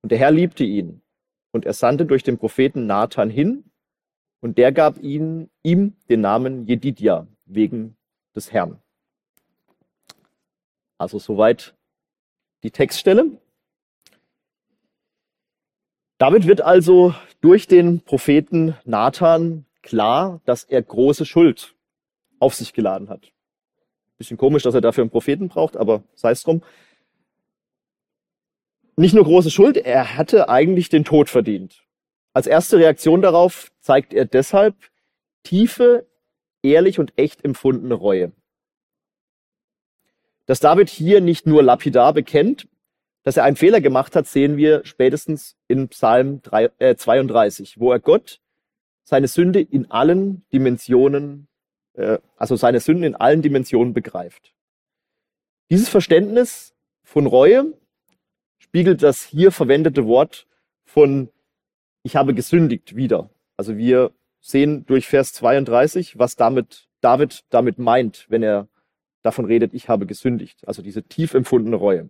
Und 0.00 0.10
der 0.10 0.18
Herr 0.18 0.30
liebte 0.30 0.64
ihn, 0.64 1.01
und 1.52 1.64
er 1.64 1.72
sandte 1.72 2.06
durch 2.06 2.22
den 2.22 2.38
Propheten 2.38 2.86
Nathan 2.86 3.30
hin, 3.30 3.64
und 4.42 4.58
der 4.58 4.72
gab 4.72 4.98
ihn, 4.98 5.50
ihm 5.62 5.94
den 6.10 6.20
Namen 6.20 6.66
Jedidja 6.66 7.28
wegen 7.46 7.96
des 8.34 8.52
Herrn. 8.52 8.82
Also 10.98 11.20
soweit 11.20 11.76
die 12.64 12.72
Textstelle. 12.72 13.40
Damit 16.18 16.46
wird 16.48 16.60
also 16.60 17.14
durch 17.40 17.68
den 17.68 18.00
Propheten 18.00 18.76
Nathan 18.84 19.64
klar, 19.82 20.40
dass 20.44 20.64
er 20.64 20.82
große 20.82 21.24
Schuld 21.24 21.76
auf 22.40 22.54
sich 22.54 22.72
geladen 22.72 23.08
hat. 23.08 23.32
Bisschen 24.18 24.36
komisch, 24.36 24.64
dass 24.64 24.74
er 24.74 24.80
dafür 24.80 25.02
einen 25.02 25.10
Propheten 25.10 25.48
braucht, 25.48 25.76
aber 25.76 26.02
sei 26.14 26.32
es 26.32 26.42
drum 26.42 26.62
nicht 28.96 29.14
nur 29.14 29.24
große 29.24 29.50
Schuld, 29.50 29.76
er 29.76 30.16
hatte 30.16 30.48
eigentlich 30.48 30.88
den 30.88 31.04
Tod 31.04 31.28
verdient. 31.28 31.84
Als 32.34 32.46
erste 32.46 32.78
Reaktion 32.78 33.22
darauf 33.22 33.70
zeigt 33.80 34.14
er 34.14 34.24
deshalb 34.24 34.74
tiefe, 35.42 36.06
ehrlich 36.62 36.98
und 36.98 37.12
echt 37.16 37.44
empfundene 37.44 37.94
Reue. 37.94 38.32
Dass 40.46 40.60
David 40.60 40.88
hier 40.88 41.20
nicht 41.20 41.46
nur 41.46 41.62
lapidar 41.62 42.12
bekennt, 42.12 42.68
dass 43.22 43.36
er 43.36 43.44
einen 43.44 43.56
Fehler 43.56 43.80
gemacht 43.80 44.16
hat, 44.16 44.26
sehen 44.26 44.56
wir 44.56 44.84
spätestens 44.84 45.56
in 45.68 45.88
Psalm 45.88 46.42
3, 46.42 46.70
äh, 46.78 46.96
32, 46.96 47.78
wo 47.78 47.92
er 47.92 48.00
Gott 48.00 48.40
seine 49.04 49.28
Sünde 49.28 49.60
in 49.60 49.90
allen 49.90 50.44
Dimensionen, 50.52 51.48
äh, 51.94 52.18
also 52.36 52.56
seine 52.56 52.80
Sünden 52.80 53.04
in 53.04 53.14
allen 53.14 53.42
Dimensionen 53.42 53.94
begreift. 53.94 54.54
Dieses 55.70 55.88
Verständnis 55.88 56.74
von 57.04 57.26
Reue 57.26 57.72
spiegelt 58.72 59.02
das 59.02 59.22
hier 59.22 59.52
verwendete 59.52 60.06
Wort 60.06 60.46
von 60.86 61.28
ich 62.04 62.16
habe 62.16 62.32
gesündigt 62.32 62.96
wieder. 62.96 63.28
Also 63.58 63.76
wir 63.76 64.12
sehen 64.40 64.86
durch 64.86 65.06
Vers 65.06 65.34
32, 65.34 66.18
was 66.18 66.36
damit 66.36 66.88
David 67.02 67.44
damit 67.50 67.78
meint, 67.78 68.24
wenn 68.30 68.42
er 68.42 68.68
davon 69.20 69.44
redet, 69.44 69.74
ich 69.74 69.90
habe 69.90 70.06
gesündigt. 70.06 70.66
Also 70.66 70.80
diese 70.80 71.02
tief 71.02 71.34
empfundene 71.34 71.76
Reue. 71.76 72.08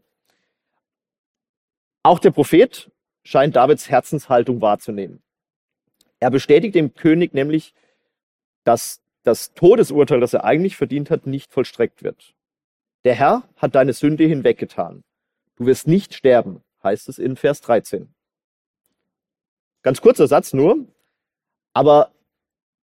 Auch 2.04 2.20
der 2.20 2.30
Prophet 2.30 2.92
scheint 3.24 3.56
Davids 3.56 3.90
Herzenshaltung 3.90 4.60
wahrzunehmen. 4.60 5.20
Er 6.20 6.30
bestätigt 6.30 6.76
dem 6.76 6.94
König 6.94 7.34
nämlich, 7.34 7.74
dass 8.62 9.02
das 9.24 9.52
Todesurteil, 9.54 10.20
das 10.20 10.32
er 10.32 10.44
eigentlich 10.44 10.76
verdient 10.76 11.10
hat, 11.10 11.26
nicht 11.26 11.52
vollstreckt 11.52 12.04
wird. 12.04 12.36
Der 13.04 13.16
Herr 13.16 13.48
hat 13.56 13.74
deine 13.74 13.94
Sünde 13.94 14.22
hinweggetan. 14.26 15.02
Du 15.62 15.66
wirst 15.66 15.86
nicht 15.86 16.12
sterben, 16.14 16.60
heißt 16.82 17.08
es 17.08 17.20
in 17.20 17.36
Vers 17.36 17.60
13. 17.60 18.12
Ganz 19.82 20.00
kurzer 20.00 20.26
Satz 20.26 20.52
nur, 20.52 20.88
aber 21.72 22.10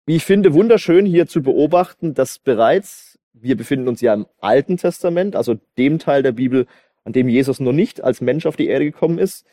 wie 0.07 0.15
ich 0.15 0.25
finde, 0.25 0.51
wunderschön 0.55 1.05
hier 1.05 1.27
zu 1.27 1.43
beobachten, 1.43 2.15
dass 2.15 2.39
bereits, 2.39 3.19
wir 3.34 3.55
befinden 3.55 3.88
uns 3.88 4.01
ja 4.01 4.15
im 4.15 4.25
Alten 4.39 4.77
Testament, 4.77 5.36
also 5.36 5.60
dem 5.77 6.00
Teil 6.00 6.24
der 6.24 6.31
Bibel, 6.31 6.65
an 7.03 7.13
dem 7.13 7.29
Jesus 7.29 7.60
noch 7.60 7.72
nicht 7.72 8.03
als 8.03 8.19
Mensch 8.19 8.48
auf 8.48 8.55
die 8.55 8.65
Erde 8.65 8.86
gekommen 8.86 9.19
ist, 9.19 9.45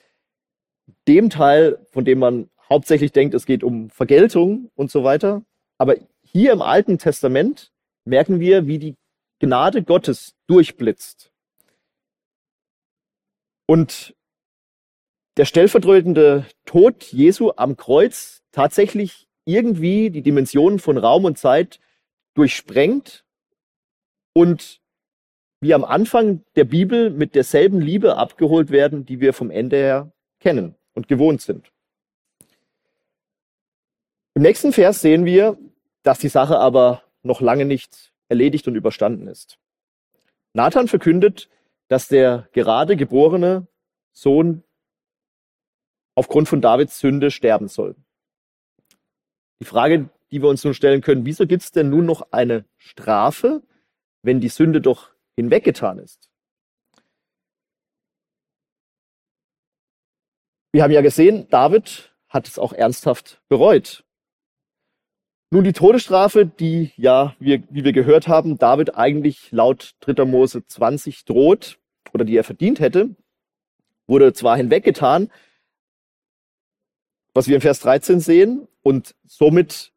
dem 1.07 1.29
Teil, 1.29 1.85
von 1.91 2.07
dem 2.07 2.19
man 2.19 2.49
hauptsächlich 2.71 3.13
denkt, 3.13 3.35
es 3.35 3.45
geht 3.45 3.63
um 3.63 3.91
Vergeltung 3.91 4.71
und 4.75 4.91
so 4.91 5.05
weiter. 5.05 5.45
Aber 5.77 5.97
hier 6.23 6.55
im 6.55 6.63
Alten 6.63 6.97
Testament 6.97 7.73
merken 8.07 8.41
wir, 8.41 8.67
wie 8.67 8.79
die 8.79 8.95
Gnade 9.39 9.83
Gottes 9.83 10.35
durchblitzt. 10.47 11.32
Und 13.73 14.15
der 15.39 15.47
stellvertretende 15.47 16.45
Tod 16.67 17.05
Jesu 17.05 17.53
am 17.57 17.79
Kreuz 17.79 18.43
tatsächlich 18.53 19.29
irgendwie 19.47 20.11
die 20.11 20.21
Dimensionen 20.21 20.79
von 20.79 20.99
Raum 20.99 21.25
und 21.25 21.39
Zeit 21.39 21.81
durchsprengt 22.35 23.25
und 24.35 24.83
wie 25.63 25.73
am 25.73 25.85
Anfang 25.85 26.45
der 26.55 26.65
Bibel 26.65 27.09
mit 27.09 27.35
derselben 27.35 27.81
Liebe 27.81 28.19
abgeholt 28.19 28.71
werden, 28.71 29.07
die 29.07 29.21
wir 29.21 29.33
vom 29.33 29.51
Ende 29.51 29.77
her 29.77 30.13
kennen 30.39 30.75
und 30.93 31.09
gewohnt 31.09 31.41
sind. 31.41 31.73
Im 34.35 34.43
nächsten 34.43 34.75
Vers 34.75 35.01
sehen 35.01 35.25
wir, 35.25 35.57
dass 36.03 36.19
die 36.19 36.29
Sache 36.29 36.59
aber 36.59 37.05
noch 37.23 37.41
lange 37.41 37.65
nicht 37.65 38.13
erledigt 38.29 38.69
und 38.69 38.75
überstanden 38.75 39.29
ist. 39.29 39.59
Nathan 40.53 40.89
verkündet, 40.89 41.49
dass 41.89 42.09
der 42.09 42.49
gerade 42.53 42.97
geborene 42.97 43.67
Sohn 44.13 44.63
aufgrund 46.15 46.49
von 46.49 46.61
Davids 46.61 46.99
Sünde 46.99 47.31
sterben 47.31 47.69
soll. 47.69 47.97
Die 49.61 49.67
Frage, 49.67 50.11
die 50.31 50.43
wir 50.43 50.49
uns 50.49 50.65
nun 50.65 50.75
stellen 50.75 51.01
können, 51.01 51.27
wieso 51.27 51.47
gibt 51.47 51.63
es 51.63 51.73
denn 51.73 51.89
nun 51.89 52.07
noch 52.07 52.33
eine 52.33 52.65
Strafe, 52.79 53.63
wenn 54.23 54.41
die 54.41 54.49
Sünde 54.49 54.81
doch 54.81 55.11
hinweggetan 55.37 55.99
ist? 55.99 56.31
Wir 60.73 60.83
haben 60.83 60.91
ja 60.91 61.03
gesehen, 61.03 61.49
David 61.51 62.15
hat 62.29 62.49
es 62.49 62.59
auch 62.59 62.73
ernsthaft 62.73 63.43
bereut. 63.49 64.05
Nun 65.53 65.65
die 65.65 65.75
Todesstrafe, 65.75 66.47
die 66.47 66.93
ja, 66.97 67.37
wie, 67.39 67.63
wie 67.69 67.85
wir 67.85 67.93
gehört 67.93 68.27
haben, 68.27 68.57
David 68.57 68.97
eigentlich 68.97 69.53
laut 69.53 69.97
3. 70.01 70.25
Mose 70.25 70.67
20 70.67 71.27
droht 71.27 71.79
oder 72.15 72.25
die 72.25 72.39
er 72.39 72.43
verdient 72.43 72.81
hätte, 72.81 73.15
wurde 74.07 74.33
zwar 74.33 74.57
hinweggetan, 74.57 75.31
was 77.35 77.49
wir 77.49 77.57
in 77.57 77.61
Vers 77.61 77.81
13 77.81 78.21
sehen, 78.21 78.67
und 78.81 79.15
somit 79.27 79.93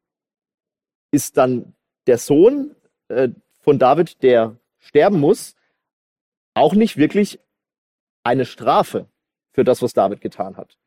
ist 1.11 1.37
dann 1.37 1.73
der 2.05 2.17
Sohn 2.17 2.75
äh, 3.07 3.29
von 3.61 3.79
David, 3.79 4.21
der 4.23 4.59
sterben 4.79 5.21
muss, 5.21 5.55
auch 6.53 6.73
nicht 6.73 6.97
wirklich 6.97 7.39
eine 8.23 8.43
Strafe 8.43 9.07
für 9.53 9.63
das, 9.63 9.81
was 9.81 9.93
David 9.93 10.19
getan 10.19 10.57
hat. 10.57 10.77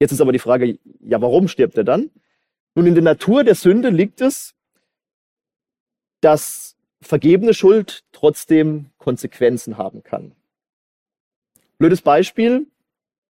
Jetzt 0.00 0.10
ist 0.10 0.20
aber 0.20 0.32
die 0.32 0.40
Frage, 0.40 0.80
ja, 0.98 1.22
warum 1.22 1.46
stirbt 1.46 1.78
er 1.78 1.84
dann? 1.84 2.10
Nun, 2.74 2.86
in 2.86 2.94
der 2.94 3.04
Natur 3.04 3.44
der 3.44 3.54
Sünde 3.54 3.90
liegt 3.90 4.20
es, 4.20 4.54
dass 6.20 6.76
vergebene 7.00 7.54
Schuld 7.54 8.02
trotzdem 8.12 8.86
Konsequenzen 8.98 9.78
haben 9.78 10.02
kann. 10.02 10.32
Blödes 11.78 12.02
Beispiel, 12.02 12.66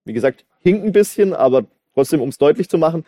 wie 0.04 0.12
gesagt, 0.12 0.44
hinkt 0.60 0.84
ein 0.84 0.92
bisschen, 0.92 1.34
aber 1.34 1.66
trotzdem, 1.92 2.20
um 2.20 2.28
es 2.28 2.38
deutlich 2.38 2.68
zu 2.68 2.78
machen, 2.78 3.04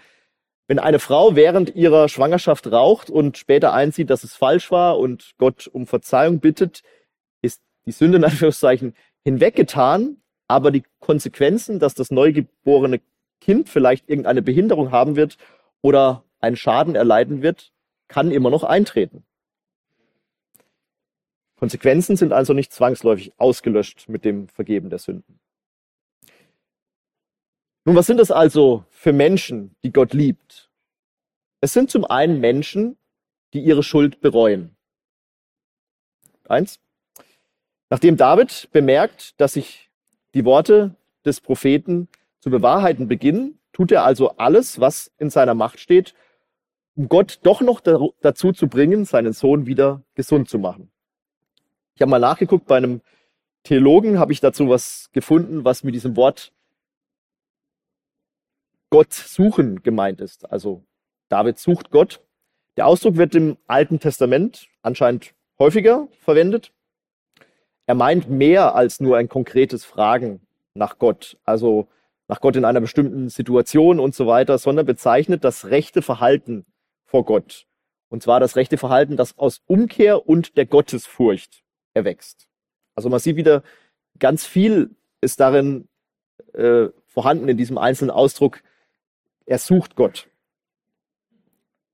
wenn 0.66 0.78
eine 0.78 0.98
Frau 0.98 1.36
während 1.36 1.76
ihrer 1.76 2.08
Schwangerschaft 2.08 2.70
raucht 2.70 3.08
und 3.08 3.38
später 3.38 3.72
einsieht, 3.72 4.10
dass 4.10 4.24
es 4.24 4.34
falsch 4.34 4.70
war 4.70 4.98
und 4.98 5.34
Gott 5.38 5.68
um 5.72 5.86
Verzeihung 5.86 6.40
bittet, 6.40 6.82
ist 7.40 7.62
die 7.86 7.92
Sünde 7.92 8.18
in 8.18 8.24
Anführungszeichen 8.24 8.94
hinweggetan, 9.22 10.16
aber 10.48 10.70
die 10.72 10.82
Konsequenzen, 10.98 11.78
dass 11.78 11.94
das 11.94 12.10
neugeborene 12.10 13.00
Kind 13.40 13.68
vielleicht 13.68 14.08
irgendeine 14.08 14.42
Behinderung 14.42 14.90
haben 14.90 15.14
wird 15.14 15.38
oder 15.82 16.24
einen 16.46 16.56
Schaden 16.56 16.94
erleiden 16.94 17.42
wird, 17.42 17.72
kann 18.08 18.30
immer 18.30 18.50
noch 18.50 18.64
eintreten. 18.64 19.24
Konsequenzen 21.56 22.16
sind 22.16 22.32
also 22.32 22.52
nicht 22.52 22.72
zwangsläufig 22.72 23.32
ausgelöscht 23.38 24.08
mit 24.08 24.24
dem 24.24 24.48
Vergeben 24.48 24.90
der 24.90 24.98
Sünden. 24.98 25.40
Nun, 27.84 27.96
was 27.96 28.06
sind 28.06 28.18
das 28.18 28.30
also 28.30 28.84
für 28.90 29.12
Menschen, 29.12 29.74
die 29.82 29.92
Gott 29.92 30.12
liebt? 30.12 30.70
Es 31.60 31.72
sind 31.72 31.90
zum 31.90 32.04
einen 32.04 32.40
Menschen, 32.40 32.98
die 33.54 33.60
ihre 33.60 33.82
Schuld 33.82 34.20
bereuen. 34.20 34.76
Eins. 36.48 36.80
Nachdem 37.88 38.16
David 38.16 38.68
bemerkt, 38.72 39.40
dass 39.40 39.54
sich 39.54 39.90
die 40.34 40.44
Worte 40.44 40.96
des 41.24 41.40
Propheten 41.40 42.08
zu 42.40 42.50
bewahrheiten 42.50 43.08
beginnen, 43.08 43.58
tut 43.72 43.92
er 43.92 44.04
also 44.04 44.36
alles, 44.36 44.80
was 44.80 45.12
in 45.18 45.30
seiner 45.30 45.54
Macht 45.54 45.78
steht, 45.78 46.14
um 46.96 47.08
Gott 47.08 47.40
doch 47.42 47.60
noch 47.60 47.80
dazu 47.80 48.52
zu 48.52 48.68
bringen, 48.68 49.04
seinen 49.04 49.32
Sohn 49.32 49.66
wieder 49.66 50.02
gesund 50.14 50.48
zu 50.48 50.58
machen. 50.58 50.90
Ich 51.94 52.02
habe 52.02 52.10
mal 52.10 52.18
nachgeguckt 52.18 52.66
bei 52.66 52.76
einem 52.76 53.02
Theologen, 53.62 54.18
habe 54.18 54.32
ich 54.32 54.40
dazu 54.40 54.68
was 54.68 55.10
gefunden, 55.12 55.64
was 55.64 55.84
mit 55.84 55.94
diesem 55.94 56.16
Wort 56.16 56.52
Gott 58.90 59.12
suchen 59.12 59.82
gemeint 59.82 60.20
ist. 60.20 60.50
Also 60.50 60.84
David 61.28 61.58
sucht 61.58 61.90
Gott. 61.90 62.22
Der 62.76 62.86
Ausdruck 62.86 63.16
wird 63.16 63.34
im 63.34 63.56
Alten 63.66 64.00
Testament 64.00 64.68
anscheinend 64.82 65.34
häufiger 65.58 66.08
verwendet. 66.20 66.72
Er 67.86 67.94
meint 67.94 68.30
mehr 68.30 68.74
als 68.74 69.00
nur 69.00 69.16
ein 69.16 69.28
konkretes 69.28 69.84
Fragen 69.84 70.46
nach 70.74 70.98
Gott, 70.98 71.38
also 71.44 71.88
nach 72.28 72.40
Gott 72.40 72.56
in 72.56 72.64
einer 72.64 72.80
bestimmten 72.80 73.28
Situation 73.28 74.00
und 74.00 74.14
so 74.14 74.26
weiter, 74.26 74.58
sondern 74.58 74.86
bezeichnet 74.86 75.44
das 75.44 75.66
rechte 75.66 76.02
Verhalten 76.02 76.66
vor 77.06 77.24
Gott. 77.24 77.66
Und 78.08 78.22
zwar 78.22 78.40
das 78.40 78.56
rechte 78.56 78.78
Verhalten, 78.78 79.16
das 79.16 79.38
aus 79.38 79.62
Umkehr 79.66 80.28
und 80.28 80.56
der 80.56 80.66
Gottesfurcht 80.66 81.62
erwächst. 81.94 82.46
Also 82.94 83.08
man 83.08 83.20
sieht 83.20 83.36
wieder, 83.36 83.62
ganz 84.18 84.46
viel 84.46 84.90
ist 85.20 85.40
darin 85.40 85.88
äh, 86.52 86.88
vorhanden 87.06 87.48
in 87.48 87.56
diesem 87.56 87.78
einzelnen 87.78 88.10
Ausdruck 88.10 88.62
er 89.46 89.58
sucht 89.58 89.94
Gott. 89.94 90.28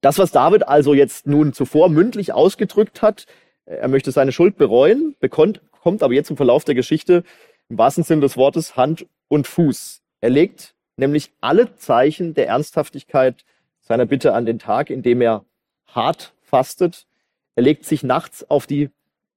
Das, 0.00 0.18
was 0.18 0.32
David 0.32 0.66
also 0.66 0.94
jetzt 0.94 1.26
nun 1.26 1.52
zuvor 1.52 1.88
mündlich 1.90 2.32
ausgedrückt 2.32 3.02
hat, 3.02 3.26
er 3.66 3.88
möchte 3.88 4.10
seine 4.10 4.32
Schuld 4.32 4.56
bereuen, 4.56 5.14
bekommt, 5.20 5.60
kommt 5.70 6.02
aber 6.02 6.14
jetzt 6.14 6.30
im 6.30 6.36
Verlauf 6.36 6.64
der 6.64 6.74
Geschichte 6.74 7.22
im 7.68 7.78
wahrsten 7.78 8.02
Sinne 8.02 8.22
des 8.22 8.36
Wortes 8.36 8.76
Hand 8.76 9.06
und 9.28 9.46
Fuß. 9.46 10.02
Er 10.20 10.30
legt 10.30 10.74
nämlich 10.96 11.32
alle 11.40 11.76
Zeichen 11.76 12.34
der 12.34 12.48
Ernsthaftigkeit 12.48 13.44
seiner 13.82 14.06
Bitte 14.06 14.32
an 14.32 14.46
den 14.46 14.58
Tag, 14.58 14.90
indem 14.90 15.20
er 15.20 15.44
hart 15.86 16.34
fastet. 16.40 17.06
Er 17.54 17.62
legt 17.62 17.84
sich 17.84 18.02
nachts 18.02 18.48
auf 18.48 18.66
die 18.66 18.90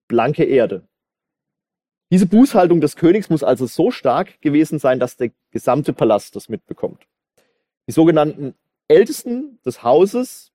blanke 0.08 0.46
Erde. 0.46 0.88
Diese 2.12 2.28
Bußhaltung 2.28 2.80
des 2.82 2.96
Königs 2.96 3.30
muss 3.30 3.44
also 3.44 3.66
so 3.66 3.92
stark 3.92 4.40
gewesen 4.42 4.80
sein, 4.80 5.00
dass 5.00 5.18
der 5.18 5.32
gesamte 5.52 5.92
Palast 5.92 6.36
das 6.36 6.50
mitbekommt. 6.50 7.08
Die 7.88 7.92
sogenannten 7.92 8.54
Ältesten 8.88 9.60
des 9.66 9.84
Hauses 9.84 10.52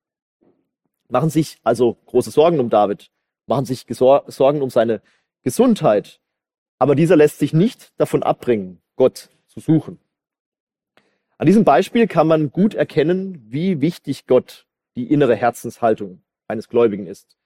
machen 1.08 1.30
sich 1.30 1.58
also 1.64 1.96
große 2.06 2.30
Sorgen 2.30 2.60
um 2.60 2.70
David, 2.70 3.10
machen 3.46 3.64
sich 3.64 3.84
Sorgen 3.90 4.62
um 4.62 4.70
seine 4.70 5.02
Gesundheit. 5.42 6.20
Aber 6.78 6.94
dieser 6.94 7.16
lässt 7.16 7.40
sich 7.40 7.52
nicht 7.52 7.92
davon 7.98 8.22
abbringen, 8.22 8.80
Gott 8.96 9.28
zu 9.48 9.60
suchen. 9.60 9.98
An 11.40 11.46
diesem 11.46 11.64
Beispiel 11.64 12.06
kann 12.06 12.26
man 12.26 12.52
gut 12.52 12.74
erkennen, 12.74 13.42
wie 13.50 13.80
wichtig 13.80 14.26
Gott 14.26 14.66
die 14.94 15.10
innere 15.10 15.34
Herzenshaltung 15.34 16.22
eines 16.48 16.68
Gläubigen 16.68 17.06
ist. 17.06 17.38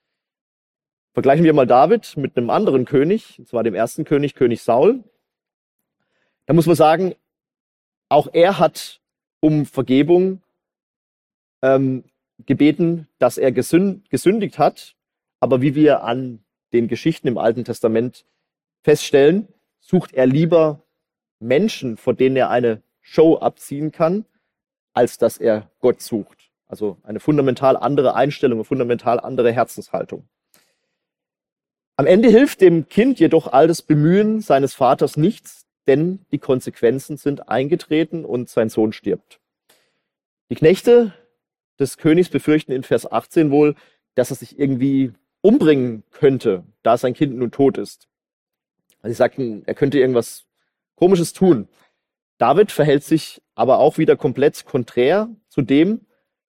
Vergleichen 1.12 1.44
wir 1.44 1.52
mal 1.52 1.68
David 1.68 2.16
mit 2.16 2.37
einem 2.37 2.50
anderen 2.50 2.87
König, 2.87 3.38
und 3.38 3.46
zwar 3.46 3.62
dem 3.62 3.76
ersten 3.76 4.04
König, 4.04 4.35
König 4.35 4.62
Saul. 4.62 5.04
Da 6.46 6.54
muss 6.54 6.66
man 6.66 6.74
sagen, 6.74 7.14
auch 8.09 8.26
er 8.33 8.59
hat 8.59 9.00
um 9.38 9.64
Vergebung 9.64 10.42
ähm, 11.62 12.02
gebeten, 12.46 13.07
dass 13.20 13.38
er 13.38 13.52
gesünd, 13.52 14.11
gesündigt 14.11 14.59
hat. 14.59 14.96
Aber 15.38 15.62
wie 15.62 15.76
wir 15.76 16.02
an 16.02 16.44
den 16.72 16.88
Geschichten 16.88 17.28
im 17.28 17.38
Alten 17.38 17.64
Testament 17.64 18.26
feststellen, 18.83 19.46
sucht 19.78 20.14
er 20.14 20.26
lieber 20.26 20.83
Menschen, 21.38 21.96
vor 21.96 22.14
denen 22.14 22.35
er 22.35 22.50
eine 22.50 22.83
Show 23.06 23.36
abziehen 23.36 23.92
kann, 23.92 24.24
als 24.94 25.18
dass 25.18 25.36
er 25.36 25.70
Gott 25.80 26.00
sucht. 26.00 26.50
Also 26.66 26.96
eine 27.02 27.20
fundamental 27.20 27.76
andere 27.76 28.14
Einstellung, 28.14 28.58
eine 28.58 28.64
fundamental 28.64 29.20
andere 29.20 29.52
Herzenshaltung. 29.52 30.26
Am 31.96 32.06
Ende 32.06 32.28
hilft 32.28 32.62
dem 32.62 32.88
Kind 32.88 33.20
jedoch 33.20 33.46
all 33.46 33.68
das 33.68 33.82
Bemühen 33.82 34.40
seines 34.40 34.74
Vaters 34.74 35.16
nichts, 35.16 35.66
denn 35.86 36.24
die 36.32 36.38
Konsequenzen 36.38 37.18
sind 37.18 37.48
eingetreten 37.48 38.24
und 38.24 38.48
sein 38.48 38.70
Sohn 38.70 38.92
stirbt. 38.92 39.38
Die 40.48 40.56
Knechte 40.56 41.12
des 41.78 41.98
Königs 41.98 42.30
befürchten 42.30 42.72
in 42.72 42.82
Vers 42.82 43.10
18 43.10 43.50
wohl, 43.50 43.76
dass 44.14 44.30
er 44.30 44.36
sich 44.36 44.58
irgendwie 44.58 45.12
umbringen 45.42 46.04
könnte, 46.10 46.64
da 46.82 46.96
sein 46.96 47.12
Kind 47.12 47.36
nun 47.36 47.50
tot 47.50 47.76
ist. 47.76 48.08
Also 49.02 49.12
sie 49.12 49.18
sagten, 49.18 49.62
er 49.66 49.74
könnte 49.74 49.98
irgendwas 49.98 50.46
Komisches 50.96 51.34
tun. 51.34 51.68
David 52.38 52.73
verhält 52.73 53.05
sich 53.05 53.42
aber 53.55 53.79
auch 53.79 53.99
wieder 53.99 54.16
komplett 54.16 54.64
konträr 54.64 55.29
zu 55.49 55.62
dem, 55.62 56.07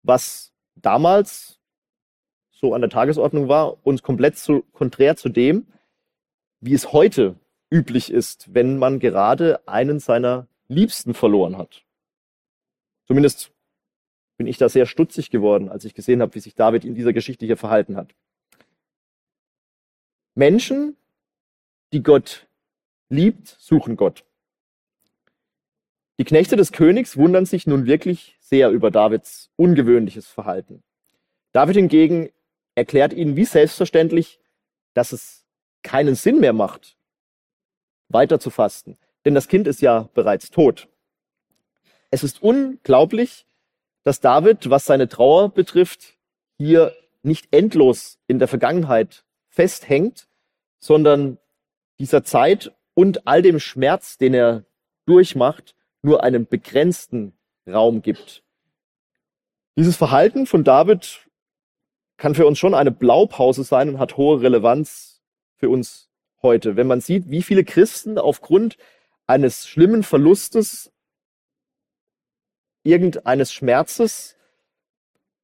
was 0.02 0.52
damals 0.74 1.60
so 2.50 2.74
an 2.74 2.80
der 2.80 2.90
Tagesordnung 2.90 3.48
war 3.48 3.84
und 3.86 4.02
komplett 4.02 4.38
zu, 4.38 4.62
konträr 4.72 5.16
zu 5.16 5.28
dem, 5.28 5.66
wie 6.60 6.72
es 6.72 6.92
heute 6.92 7.38
üblich 7.70 8.10
ist, 8.10 8.54
wenn 8.54 8.78
man 8.78 8.98
gerade 8.98 9.66
einen 9.68 10.00
seiner 10.00 10.48
Liebsten 10.68 11.14
verloren 11.14 11.58
hat. 11.58 11.84
Zumindest 13.06 13.52
bin 14.36 14.46
ich 14.46 14.58
da 14.58 14.68
sehr 14.68 14.86
stutzig 14.86 15.30
geworden, 15.30 15.68
als 15.68 15.84
ich 15.84 15.94
gesehen 15.94 16.20
habe, 16.20 16.34
wie 16.34 16.40
sich 16.40 16.54
David 16.54 16.84
in 16.84 16.94
dieser 16.94 17.12
Geschichte 17.12 17.46
hier 17.46 17.56
verhalten 17.56 17.96
hat. 17.96 18.14
Menschen, 20.34 20.96
die 21.92 22.02
Gott 22.02 22.46
liebt, 23.08 23.48
suchen 23.48 23.96
Gott. 23.96 24.24
Die 26.18 26.24
Knechte 26.24 26.56
des 26.56 26.72
Königs 26.72 27.16
wundern 27.16 27.44
sich 27.44 27.66
nun 27.66 27.86
wirklich 27.86 28.36
sehr 28.40 28.70
über 28.70 28.90
Davids 28.90 29.50
ungewöhnliches 29.56 30.26
Verhalten. 30.26 30.82
David 31.52 31.76
hingegen 31.76 32.30
erklärt 32.74 33.12
ihnen 33.12 33.36
wie 33.36 33.44
selbstverständlich, 33.44 34.40
dass 34.94 35.12
es 35.12 35.44
keinen 35.82 36.14
Sinn 36.14 36.40
mehr 36.40 36.52
macht, 36.52 36.96
weiter 38.08 38.40
zu 38.40 38.50
fasten, 38.50 38.96
denn 39.24 39.34
das 39.34 39.48
Kind 39.48 39.66
ist 39.66 39.82
ja 39.82 40.08
bereits 40.14 40.50
tot. 40.50 40.88
Es 42.10 42.24
ist 42.24 42.42
unglaublich, 42.42 43.46
dass 44.02 44.20
David, 44.20 44.70
was 44.70 44.84
seine 44.86 45.08
Trauer 45.08 45.50
betrifft, 45.50 46.14
hier 46.56 46.94
nicht 47.22 47.48
endlos 47.50 48.18
in 48.26 48.38
der 48.38 48.48
Vergangenheit 48.48 49.24
festhängt, 49.48 50.28
sondern 50.78 51.38
dieser 51.98 52.24
Zeit 52.24 52.72
und 52.94 53.26
all 53.26 53.42
dem 53.42 53.58
Schmerz, 53.58 54.16
den 54.16 54.32
er 54.32 54.64
durchmacht, 55.06 55.74
nur 56.06 56.22
einen 56.22 56.46
begrenzten 56.46 57.34
Raum 57.68 58.00
gibt. 58.00 58.42
Dieses 59.76 59.96
Verhalten 59.96 60.46
von 60.46 60.64
David 60.64 61.28
kann 62.16 62.34
für 62.34 62.46
uns 62.46 62.58
schon 62.58 62.74
eine 62.74 62.92
Blaupause 62.92 63.64
sein 63.64 63.90
und 63.90 63.98
hat 63.98 64.16
hohe 64.16 64.40
Relevanz 64.40 65.20
für 65.56 65.68
uns 65.68 66.08
heute. 66.40 66.76
Wenn 66.76 66.86
man 66.86 67.00
sieht, 67.00 67.28
wie 67.28 67.42
viele 67.42 67.64
Christen 67.64 68.18
aufgrund 68.18 68.78
eines 69.26 69.66
schlimmen 69.66 70.02
Verlustes, 70.02 70.92
irgendeines 72.84 73.52
Schmerzes 73.52 74.36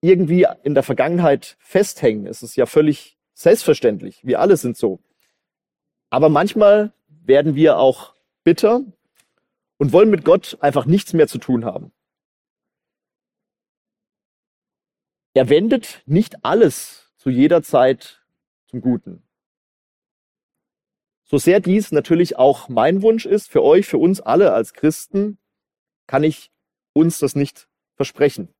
irgendwie 0.00 0.46
in 0.62 0.74
der 0.74 0.82
Vergangenheit 0.84 1.56
festhängen. 1.58 2.26
Es 2.26 2.42
ist 2.42 2.56
ja 2.56 2.66
völlig 2.66 3.18
selbstverständlich. 3.34 4.24
Wir 4.24 4.40
alle 4.40 4.56
sind 4.56 4.76
so. 4.76 5.00
Aber 6.08 6.28
manchmal 6.28 6.92
werden 7.08 7.54
wir 7.56 7.78
auch 7.78 8.14
bitter 8.44 8.82
und 9.82 9.92
wollen 9.92 10.10
mit 10.10 10.24
Gott 10.24 10.56
einfach 10.60 10.86
nichts 10.86 11.12
mehr 11.12 11.26
zu 11.26 11.38
tun 11.38 11.64
haben. 11.64 11.92
Er 15.34 15.48
wendet 15.48 16.04
nicht 16.06 16.44
alles 16.44 17.12
zu 17.16 17.30
jeder 17.30 17.64
Zeit 17.64 18.24
zum 18.68 18.80
Guten. 18.80 19.24
So 21.24 21.36
sehr 21.36 21.58
dies 21.58 21.90
natürlich 21.90 22.36
auch 22.36 22.68
mein 22.68 23.02
Wunsch 23.02 23.26
ist, 23.26 23.50
für 23.50 23.64
euch, 23.64 23.88
für 23.88 23.98
uns 23.98 24.20
alle 24.20 24.52
als 24.52 24.72
Christen, 24.72 25.38
kann 26.06 26.22
ich 26.22 26.52
uns 26.92 27.18
das 27.18 27.34
nicht 27.34 27.68
versprechen. 27.96 28.54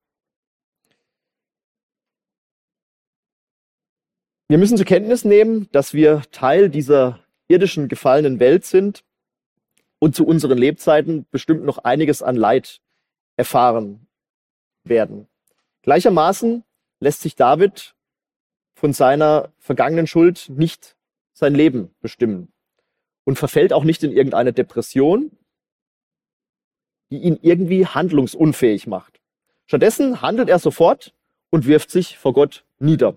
Wir 4.49 4.57
müssen 4.57 4.75
zur 4.75 4.85
Kenntnis 4.85 5.23
nehmen, 5.23 5.69
dass 5.71 5.93
wir 5.93 6.23
Teil 6.31 6.69
dieser 6.69 7.23
irdischen 7.47 7.87
gefallenen 7.87 8.41
Welt 8.41 8.65
sind 8.65 9.05
und 10.03 10.17
zu 10.17 10.27
unseren 10.27 10.57
Lebzeiten 10.57 11.25
bestimmt 11.31 11.63
noch 11.63 11.77
einiges 11.77 12.21
an 12.21 12.35
Leid 12.35 12.81
erfahren 13.37 14.05
werden. 14.83 15.29
Gleichermaßen 15.83 16.65
lässt 16.99 17.21
sich 17.21 17.37
David 17.37 17.95
von 18.73 18.91
seiner 18.91 19.53
vergangenen 19.59 20.05
Schuld 20.05 20.49
nicht 20.49 20.97
sein 21.31 21.55
Leben 21.55 21.95
bestimmen 22.01 22.51
und 23.23 23.39
verfällt 23.39 23.71
auch 23.71 23.85
nicht 23.85 24.03
in 24.03 24.11
irgendeine 24.11 24.51
Depression, 24.51 25.31
die 27.09 27.19
ihn 27.19 27.39
irgendwie 27.41 27.87
handlungsunfähig 27.87 28.87
macht. 28.87 29.21
Stattdessen 29.67 30.21
handelt 30.21 30.49
er 30.49 30.59
sofort 30.59 31.13
und 31.49 31.65
wirft 31.65 31.89
sich 31.89 32.17
vor 32.17 32.33
Gott 32.33 32.65
nieder. 32.77 33.15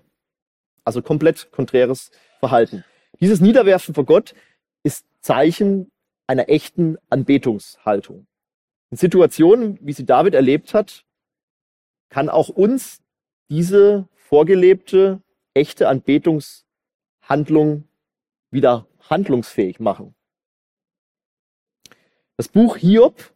Also 0.85 1.01
komplett 1.01 1.51
konträres 1.51 2.11
Verhalten. 2.39 2.85
Dieses 3.19 3.41
Niederwerfen 3.41 3.93
vor 3.93 4.05
Gott 4.05 4.33
ist 4.83 5.05
Zeichen 5.19 5.91
einer 6.27 6.49
echten 6.49 6.97
Anbetungshaltung. 7.09 8.27
In 8.91 8.97
Situationen, 8.97 9.79
wie 9.81 9.93
sie 9.93 10.05
David 10.05 10.33
erlebt 10.33 10.73
hat, 10.73 11.05
kann 12.09 12.29
auch 12.29 12.49
uns 12.49 13.01
diese 13.49 14.07
vorgelebte, 14.15 15.21
echte 15.53 15.87
Anbetungshandlung 15.87 17.85
wieder 18.51 18.87
handlungsfähig 19.09 19.79
machen. 19.79 20.15
Das 22.35 22.47
Buch 22.47 22.77
Hiob 22.77 23.33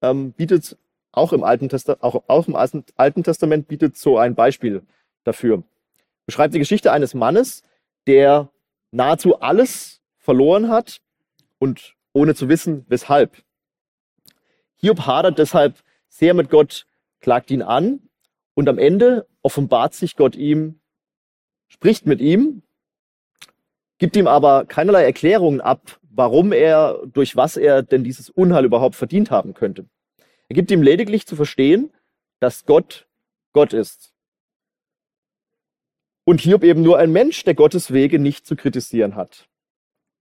ähm, 0.00 0.32
bietet 0.32 0.78
auch 1.12 1.32
im, 1.32 1.42
Alten 1.42 1.68
Testament, 1.68 2.02
auch, 2.02 2.22
auch 2.28 2.46
im 2.46 2.54
Alten 2.54 3.24
Testament 3.24 3.68
bietet 3.68 3.96
so 3.96 4.18
ein 4.18 4.34
Beispiel 4.34 4.86
dafür. 5.24 5.64
Beschreibt 6.26 6.54
die 6.54 6.58
Geschichte 6.58 6.92
eines 6.92 7.14
Mannes, 7.14 7.62
der 8.06 8.50
nahezu 8.90 9.40
alles 9.40 10.00
verloren 10.18 10.68
hat 10.68 11.00
und 11.58 11.96
ohne 12.18 12.34
zu 12.34 12.48
wissen, 12.48 12.84
weshalb. 12.88 13.42
Hiob 14.76 15.06
hadert 15.06 15.38
deshalb 15.38 15.82
sehr 16.08 16.34
mit 16.34 16.50
Gott, 16.50 16.86
klagt 17.20 17.50
ihn 17.50 17.62
an 17.62 18.00
und 18.54 18.68
am 18.68 18.78
Ende 18.78 19.26
offenbart 19.42 19.94
sich 19.94 20.16
Gott 20.16 20.36
ihm, 20.36 20.80
spricht 21.68 22.06
mit 22.06 22.20
ihm 22.20 22.62
gibt 23.98 24.16
ihm 24.16 24.26
aber 24.26 24.64
keinerlei 24.64 25.04
Erklärungen 25.04 25.60
ab, 25.60 26.00
warum 26.10 26.52
er, 26.52 27.00
durch 27.12 27.36
was 27.36 27.56
er 27.56 27.82
denn 27.82 28.04
dieses 28.04 28.30
Unheil 28.30 28.64
überhaupt 28.64 28.96
verdient 28.96 29.30
haben 29.30 29.54
könnte. 29.54 29.86
Er 30.48 30.54
gibt 30.54 30.70
ihm 30.70 30.82
lediglich 30.82 31.26
zu 31.26 31.36
verstehen, 31.36 31.92
dass 32.40 32.64
Gott 32.64 33.06
Gott 33.52 33.72
ist. 33.72 34.14
Und 36.24 36.40
Hiob 36.40 36.62
eben 36.62 36.82
nur 36.82 36.98
ein 36.98 37.10
Mensch, 37.10 37.42
der 37.44 37.54
Gottes 37.54 37.92
Wege 37.92 38.18
nicht 38.18 38.46
zu 38.46 38.54
kritisieren 38.54 39.16
hat. 39.16 39.47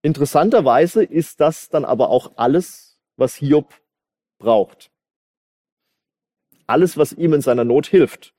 Interessanterweise 0.08 1.04
ist 1.04 1.42
das 1.42 1.68
dann 1.68 1.84
aber 1.84 2.10
auch 2.10 2.38
alles, 2.38 2.98
was 3.18 3.36
Hiob 3.36 3.74
braucht. 4.38 4.90
Alles, 6.66 6.96
was 6.96 7.12
ihm 7.12 7.34
in 7.34 7.42
seiner 7.42 7.66
Not 7.66 7.88
hilft. 7.88 8.34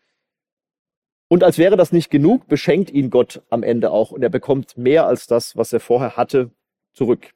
Und 1.28 1.44
als 1.44 1.58
wäre 1.58 1.76
das 1.76 1.92
nicht 1.92 2.08
genug, 2.08 2.48
beschenkt 2.48 2.90
ihn 2.90 3.10
Gott 3.10 3.42
am 3.50 3.62
Ende 3.62 3.90
auch 3.90 4.12
und 4.12 4.22
er 4.22 4.30
bekommt 4.30 4.78
mehr 4.78 5.06
als 5.06 5.26
das, 5.26 5.58
was 5.58 5.70
er 5.74 5.80
vorher 5.80 6.16
hatte, 6.16 6.50
zurück. 6.94 7.34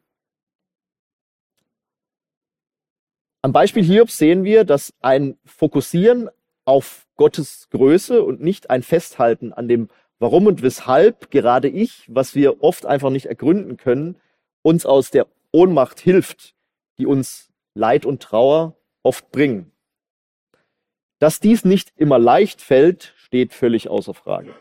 Am 3.43 3.53
Beispiel 3.53 3.85
Hiobs 3.85 4.17
sehen 4.17 4.45
wir, 4.45 4.65
dass 4.65 4.95
ein 5.03 5.39
Fokussieren 5.45 6.31
auf 6.65 7.07
Gottes 7.17 7.69
Größe 7.69 8.23
und 8.23 8.41
nicht 8.41 8.71
ein 8.71 8.83
Festhalten 8.83 9.53
an 9.53 9.69
dem 9.69 9.91
Warum 10.23 10.47
und 10.47 10.63
Weshalb 10.63 11.33
gerade 11.33 11.69
ich, 11.69 12.05
was 12.07 12.37
wir 12.37 12.63
oft 12.63 12.87
einfach 12.87 13.11
nicht 13.11 13.27
ergründen 13.27 13.77
können, 13.77 14.15
uns 14.63 14.87
aus 14.87 15.11
der 15.11 15.27
Ohnmacht 15.51 15.99
hilft, 15.99 16.55
die 16.97 17.07
uns 17.07 17.51
Leid 17.75 18.07
und 18.07 18.23
Trauer 18.23 18.77
oft 19.03 19.33
bringen. 19.33 19.73
Dass 21.19 21.41
dies 21.41 21.65
nicht 21.65 21.93
immer 21.97 22.21
leicht 22.21 22.61
fällt, 22.61 23.15
steht 23.17 23.53
völlig 23.53 23.89
außer 23.89 24.15
Frage. 24.15 24.55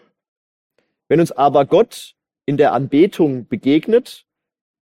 Wenn 1.08 1.20
uns 1.20 1.32
aber 1.32 1.68
Gott 1.68 2.16
in 2.48 2.58
der 2.58 2.74
Anbetung 2.74 3.48
begegnet, 3.48 4.26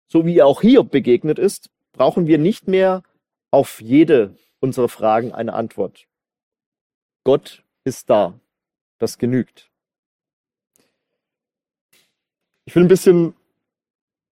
so 0.08 0.28
wie 0.28 0.38
er 0.38 0.46
auch 0.46 0.62
hier 0.62 0.84
begegnet 0.84 1.40
ist, 1.40 1.72
brauchen 1.92 2.28
wir 2.28 2.38
nicht 2.38 2.68
mehr 2.68 3.02
auf 3.50 3.82
jede 3.82 4.38
unserer 4.60 4.90
Fragen 4.90 5.32
eine 5.34 5.54
Antwort. 5.54 6.06
Gott 7.24 7.63
ist 7.84 8.12
da. 8.12 8.40
Das 9.00 9.18
genügt. 9.18 9.72
Ich 12.68 12.76
will 12.76 12.84
ein 12.84 12.90
bisschen 12.90 13.34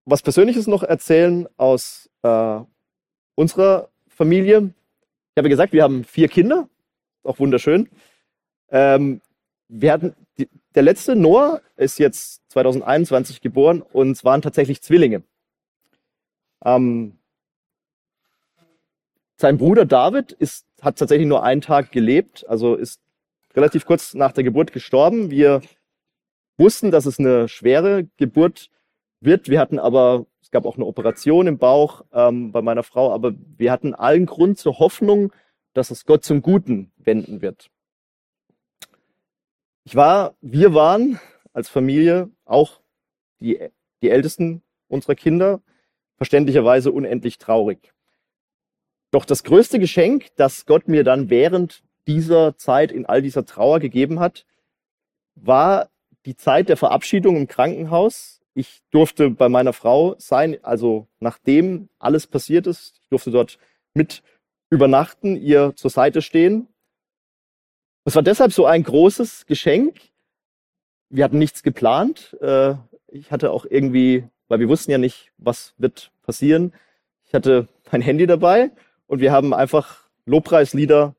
was 0.04 0.22
Persönliches 0.22 0.68
noch 0.68 0.84
erzählen 0.84 1.48
aus 1.56 2.10
äh, 2.22 2.60
unserer 3.36 3.88
Familie. 4.10 4.74
Ich 5.30 5.38
habe 5.38 5.48
gesagt, 5.48 5.72
wir 5.72 5.84
haben 5.84 6.04
vier 6.04 6.28
Kinder, 6.28 6.68
auch 7.24 7.40
wunderschön. 7.40 7.90
Ähm, 8.68 9.22
wir 9.70 9.94
hatten, 9.94 10.16
die, 10.38 10.50
der 10.76 10.84
letzte 10.84 11.16
Noah 11.16 11.62
ist 11.78 11.98
jetzt 11.98 12.42
2021 12.50 13.40
geboren 13.40 13.82
und 13.82 14.12
es 14.12 14.26
waren 14.26 14.42
tatsächlich 14.42 14.82
Zwillinge. 14.82 15.24
Ähm, 16.66 17.18
sein 19.38 19.58
Bruder 19.58 19.86
David 19.86 20.34
ist, 20.34 20.66
hat 20.82 21.00
tatsächlich 21.00 21.30
nur 21.30 21.44
einen 21.44 21.62
Tag 21.62 21.94
gelebt, 21.94 22.46
also 22.50 22.76
ist 22.76 23.00
relativ 23.56 23.86
kurz 23.86 24.14
nach 24.14 24.34
der 24.34 24.44
Geburt 24.44 24.74
gestorben. 24.74 25.32
Wir 25.32 25.62
wussten, 26.58 26.92
dass 26.92 27.06
es 27.06 27.20
eine 27.20 27.48
schwere 27.48 28.06
Geburt 28.18 28.70
wird. 29.20 29.50
Wir 29.50 29.60
hatten 29.60 29.80
aber, 29.80 30.26
es 30.42 30.52
gab 30.52 30.66
auch 30.66 30.76
eine 30.76 30.86
Operation 30.86 31.48
im 31.48 31.58
Bauch 31.58 32.04
ähm, 32.14 32.52
bei 32.52 32.62
meiner 32.62 32.84
Frau, 32.84 33.14
aber 33.14 33.34
wir 33.58 33.72
hatten 33.72 33.94
allen 33.94 34.26
Grund 34.26 34.58
zur 34.58 34.80
Hoffnung, 34.80 35.34
dass 35.74 35.92
es 35.92 36.06
Gott 36.06 36.24
zum 36.24 36.42
Guten 36.42 36.92
wenden 36.98 37.42
wird. 37.42 37.70
Ich 39.84 39.96
war, 39.96 40.36
wir 40.42 40.74
waren 40.74 41.20
als 41.54 41.70
Familie 41.70 42.30
auch 42.46 42.82
die, 43.40 43.60
die 44.02 44.10
Ältesten 44.10 44.64
unserer 44.88 45.16
Kinder, 45.16 45.62
verständlicherweise 46.18 46.92
unendlich 46.92 47.38
traurig. 47.38 47.94
Doch 49.12 49.26
das 49.26 49.44
größte 49.44 49.80
Geschenk, 49.80 50.36
das 50.36 50.66
Gott 50.66 50.88
mir 50.88 51.04
dann 51.04 51.30
während 51.30 51.84
dieser 52.08 52.58
Zeit 52.58 52.92
in 52.92 53.06
all 53.06 53.22
dieser 53.22 53.46
Trauer 53.46 53.80
gegeben 53.80 54.20
hat, 54.20 54.46
war 55.36 55.90
die 56.26 56.36
Zeit 56.36 56.70
der 56.70 56.78
Verabschiedung 56.78 57.38
im 57.38 57.48
Krankenhaus. 57.48 58.42
Ich 58.54 58.82
durfte 58.92 59.30
bei 59.30 59.50
meiner 59.50 59.74
Frau 59.74 60.16
sein, 60.18 60.58
also 60.64 61.08
nachdem 61.20 61.90
alles 62.00 62.28
passiert 62.28 62.68
ist. 62.68 63.00
Ich 63.02 63.10
durfte 63.10 63.32
dort 63.32 63.58
mit 63.94 64.24
übernachten, 64.70 65.36
ihr 65.36 65.74
zur 65.76 65.92
Seite 65.92 66.22
stehen 66.22 66.68
es 68.08 68.14
war 68.16 68.22
deshalb 68.22 68.54
so 68.54 68.68
ein 68.68 68.84
großes 68.84 69.48
Geschenk. 69.48 70.00
Wir 71.10 71.24
hatten 71.24 71.40
nichts 71.40 71.64
geplant. 71.64 72.38
Äh, 72.40 72.76
ich 73.08 73.32
hatte 73.32 73.50
auch 73.52 73.66
irgendwie, 73.68 74.30
weil 74.48 74.60
wir 74.60 74.70
wussten 74.70 74.92
ja 74.92 75.00
nicht, 75.00 75.32
was 75.38 75.74
wird 75.80 76.12
passieren. 76.22 76.72
Ich 77.26 77.34
hatte 77.34 77.68
mein 77.92 78.02
Handy 78.02 78.28
dabei 78.28 78.72
und 79.08 79.22
wir 79.22 79.32
haben 79.32 79.56
einfach 79.56 80.08
Lobpreislieder 80.26 81.16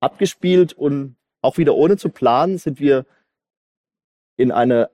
abgespielt 0.00 0.74
und 0.74 1.16
auch 1.40 1.56
wieder 1.56 1.74
ohne 1.74 1.96
zu 1.96 2.10
planen 2.10 2.58
sind 2.58 2.78
wir 2.78 3.06
in 4.38 4.50
eine 4.50 4.90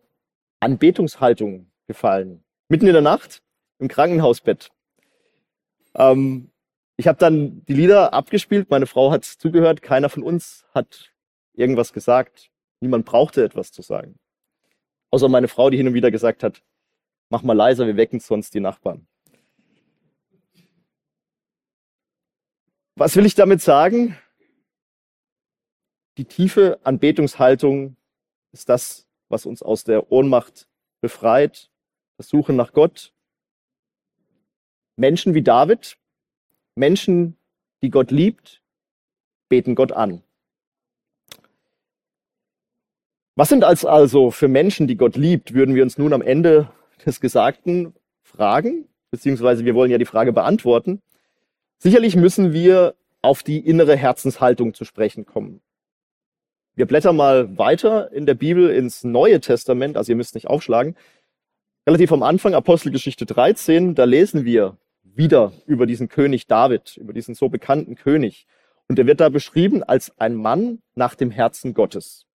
Anbetungshaltung 0.59 1.71
gefallen. 1.87 2.43
Mitten 2.69 2.87
in 2.89 2.95
der 2.95 3.03
Nacht 3.03 3.43
im 3.79 3.87
Krankenhausbett. 3.87 4.71
Ähm, 5.95 6.51
ich 6.97 7.07
habe 7.07 7.19
dann 7.19 7.65
die 7.67 7.75
Lieder 7.75 8.13
abgespielt, 8.13 8.71
meine 8.71 8.87
Frau 8.87 9.13
hat 9.13 9.25
zugehört, 9.25 9.83
keiner 9.83 10.09
von 10.09 10.23
uns 10.23 10.65
hat 10.75 11.13
irgendwas 11.53 11.93
gesagt. 11.93 12.51
Niemand 12.81 13.05
brauchte 13.05 13.45
etwas 13.45 13.71
zu 13.71 13.83
sagen. 13.83 14.19
Außer 15.11 15.29
meine 15.29 15.49
Frau, 15.49 15.71
die 15.71 15.77
hin 15.77 15.87
und 15.87 15.95
wieder 15.95 16.11
gesagt 16.11 16.43
hat, 16.43 16.63
mach 17.29 17.43
mal 17.43 17.53
leiser, 17.53 17.87
wir 17.87 17.97
wecken 17.97 18.21
sonst 18.21 18.55
die 18.55 18.61
Nachbarn. 18.61 19.07
Was 22.97 23.15
will 23.17 23.27
ich 23.27 23.35
damit 23.35 23.61
sagen? 23.61 24.17
Die 26.17 26.25
tiefe 26.25 26.79
Anbetungshaltung 26.85 27.97
ist 28.53 28.69
das, 28.69 29.04
was 29.29 29.47
uns 29.47 29.63
aus 29.63 29.85
der 29.85 30.11
Ohnmacht 30.13 30.69
befreit, 31.01 31.71
das 32.17 32.29
Suchen 32.29 32.57
nach 32.57 32.73
Gott. 32.73 33.13
Menschen 34.97 35.35
wie 35.35 35.43
David, 35.43 35.97
Menschen, 36.77 37.37
die 37.83 37.91
Gott 37.91 38.11
liebt, 38.11 38.63
beten 39.49 39.75
Gott 39.75 39.93
an. 39.93 40.23
Was 43.37 43.49
sind 43.49 43.65
als 43.65 43.85
also 43.85 44.31
für 44.31 44.47
Menschen, 44.47 44.87
die 44.87 44.97
Gott 44.97 45.17
liebt, 45.17 45.55
würden 45.55 45.75
wir 45.75 45.83
uns 45.83 45.99
nun 45.99 46.13
am 46.13 46.23
Ende 46.23 46.71
des 47.05 47.21
Gesagten 47.21 47.95
fragen, 48.23 48.89
beziehungsweise 49.11 49.65
wir 49.65 49.75
wollen 49.75 49.91
ja 49.91 49.99
die 49.99 50.05
Frage 50.05 50.33
beantworten. 50.33 51.03
Sicherlich 51.79 52.15
müssen 52.15 52.53
wir 52.53 52.95
auf 53.23 53.43
die 53.43 53.59
innere 53.59 53.97
Herzenshaltung 53.97 54.75
zu 54.75 54.85
sprechen 54.85 55.27
kommen. 55.27 55.61
Wir 56.77 56.87
blättern 56.87 57.15
mal 57.15 57.57
weiter 57.57 58.11
in 58.11 58.27
der 58.27 58.35
Bibel 58.35 58.69
ins 58.71 59.05
Neue 59.05 59.41
Testament, 59.41 59.97
also 59.97 60.11
ihr 60.11 60.17
müsst 60.17 60.35
nicht 60.35 60.49
aufschlagen. 60.49 60.97
Relativ 61.87 62.11
am 62.11 62.25
Anfang, 62.25 62.55
Apostelgeschichte 62.55 63.27
13, 63.27 63.95
da 63.95 64.05
lesen 64.05 64.45
wir 64.45 64.77
wieder 65.05 65.53
über 65.67 65.87
diesen 65.87 66.09
König 66.09 66.49
David, 66.49 66.97
über 66.97 67.13
diesen 67.13 67.37
so 67.37 67.49
bekannten 67.49 67.95
König. 67.95 68.49
Und 68.89 68.99
er 68.99 69.07
wird 69.07 69.21
da 69.21 69.29
beschrieben 69.29 69.85
als 69.85 70.19
ein 70.19 70.35
Mann 70.35 70.83
nach 70.97 71.15
dem 71.15 71.31
Herzen 71.31 71.75
Gottes. 71.75 72.27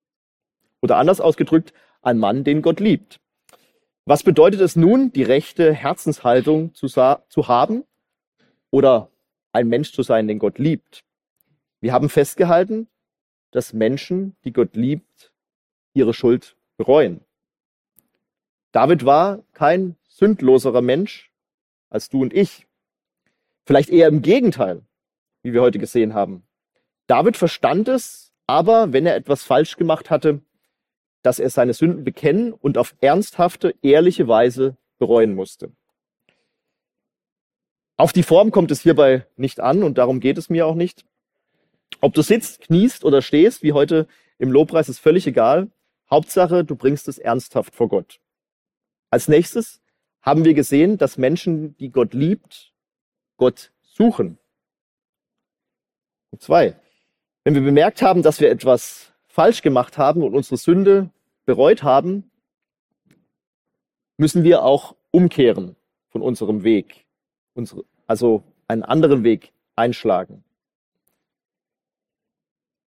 Oder 0.80 0.96
anders 0.96 1.20
ausgedrückt, 1.20 1.74
ein 2.00 2.18
Mann, 2.18 2.42
den 2.42 2.62
Gott 2.62 2.80
liebt. 2.80 3.20
Was 4.06 4.22
bedeutet 4.22 4.62
es 4.62 4.74
nun, 4.74 5.12
die 5.12 5.22
rechte 5.22 5.74
Herzenshaltung 5.74 6.74
zu, 6.74 6.86
zu 6.86 7.48
haben 7.48 7.84
oder 8.70 9.10
ein 9.52 9.68
Mensch 9.68 9.92
zu 9.92 10.02
sein, 10.02 10.26
den 10.26 10.38
Gott 10.38 10.58
liebt? 10.58 11.04
Wir 11.82 11.92
haben 11.92 12.08
festgehalten, 12.08 12.88
dass 13.50 13.72
Menschen, 13.72 14.36
die 14.44 14.52
Gott 14.52 14.74
liebt, 14.74 15.32
ihre 15.92 16.14
Schuld 16.14 16.56
bereuen. 16.76 17.20
David 18.72 19.04
war 19.04 19.42
kein 19.52 19.96
sündloserer 20.08 20.82
Mensch 20.82 21.30
als 21.88 22.08
du 22.08 22.22
und 22.22 22.32
ich. 22.32 22.66
Vielleicht 23.64 23.90
eher 23.90 24.08
im 24.08 24.22
Gegenteil, 24.22 24.82
wie 25.42 25.52
wir 25.52 25.60
heute 25.60 25.78
gesehen 25.78 26.14
haben. 26.14 26.44
David 27.06 27.36
verstand 27.36 27.88
es, 27.88 28.32
aber 28.46 28.92
wenn 28.92 29.06
er 29.06 29.16
etwas 29.16 29.42
falsch 29.42 29.76
gemacht 29.76 30.10
hatte, 30.10 30.40
dass 31.22 31.38
er 31.38 31.50
seine 31.50 31.74
Sünden 31.74 32.04
bekennen 32.04 32.52
und 32.52 32.78
auf 32.78 32.94
ernsthafte, 33.00 33.74
ehrliche 33.82 34.28
Weise 34.28 34.76
bereuen 34.98 35.34
musste. 35.34 35.72
Auf 37.96 38.12
die 38.12 38.22
Form 38.22 38.50
kommt 38.50 38.70
es 38.70 38.80
hierbei 38.80 39.26
nicht 39.36 39.60
an 39.60 39.82
und 39.82 39.98
darum 39.98 40.20
geht 40.20 40.38
es 40.38 40.48
mir 40.48 40.66
auch 40.66 40.74
nicht. 40.74 41.04
Ob 42.00 42.14
du 42.14 42.22
sitzt, 42.22 42.60
kniest 42.62 43.04
oder 43.04 43.22
stehst, 43.22 43.62
wie 43.62 43.72
heute 43.72 44.06
im 44.38 44.52
Lobpreis, 44.52 44.88
ist 44.88 45.00
völlig 45.00 45.26
egal. 45.26 45.70
Hauptsache, 46.10 46.64
du 46.64 46.76
bringst 46.76 47.08
es 47.08 47.18
ernsthaft 47.18 47.74
vor 47.74 47.88
Gott. 47.88 48.20
Als 49.10 49.28
nächstes 49.28 49.80
haben 50.22 50.44
wir 50.44 50.54
gesehen, 50.54 50.98
dass 50.98 51.18
Menschen, 51.18 51.76
die 51.78 51.90
Gott 51.90 52.14
liebt, 52.14 52.72
Gott 53.36 53.72
suchen. 53.82 54.38
Und 56.30 56.42
zwei, 56.42 56.76
wenn 57.44 57.54
wir 57.54 57.62
bemerkt 57.62 58.02
haben, 58.02 58.22
dass 58.22 58.40
wir 58.40 58.50
etwas 58.50 59.12
falsch 59.26 59.62
gemacht 59.62 59.98
haben 59.98 60.22
und 60.22 60.34
unsere 60.34 60.56
Sünde 60.56 61.10
bereut 61.44 61.82
haben, 61.82 62.30
müssen 64.16 64.44
wir 64.44 64.62
auch 64.62 64.94
umkehren 65.10 65.76
von 66.10 66.22
unserem 66.22 66.62
Weg, 66.62 67.06
also 68.06 68.42
einen 68.68 68.82
anderen 68.82 69.24
Weg 69.24 69.52
einschlagen. 69.76 70.44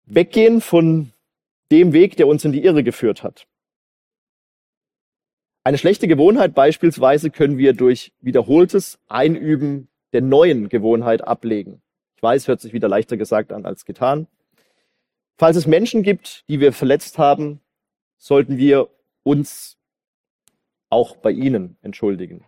Weggehen 0.06 0.60
von 0.60 1.12
dem 1.70 1.92
Weg, 1.92 2.16
der 2.16 2.28
uns 2.28 2.44
in 2.44 2.52
die 2.52 2.64
Irre 2.64 2.82
geführt 2.82 3.22
hat. 3.22 3.46
Eine 5.64 5.78
schlechte 5.78 6.08
Gewohnheit 6.08 6.54
beispielsweise 6.54 7.30
können 7.30 7.56
wir 7.56 7.72
durch 7.72 8.12
wiederholtes 8.20 8.98
Einüben 9.08 9.88
der 10.12 10.20
neuen 10.20 10.68
Gewohnheit 10.68 11.22
ablegen. 11.22 11.82
Ich 12.16 12.22
weiß, 12.22 12.48
hört 12.48 12.60
sich 12.60 12.72
wieder 12.72 12.88
leichter 12.88 13.16
gesagt 13.16 13.52
an 13.52 13.64
als 13.64 13.84
getan. 13.84 14.26
Falls 15.38 15.56
es 15.56 15.66
Menschen 15.66 16.02
gibt, 16.02 16.44
die 16.48 16.60
wir 16.60 16.72
verletzt 16.72 17.18
haben, 17.18 17.60
sollten 18.18 18.58
wir 18.58 18.88
uns 19.22 19.78
auch 20.90 21.16
bei 21.16 21.30
ihnen 21.30 21.76
entschuldigen. 21.80 22.44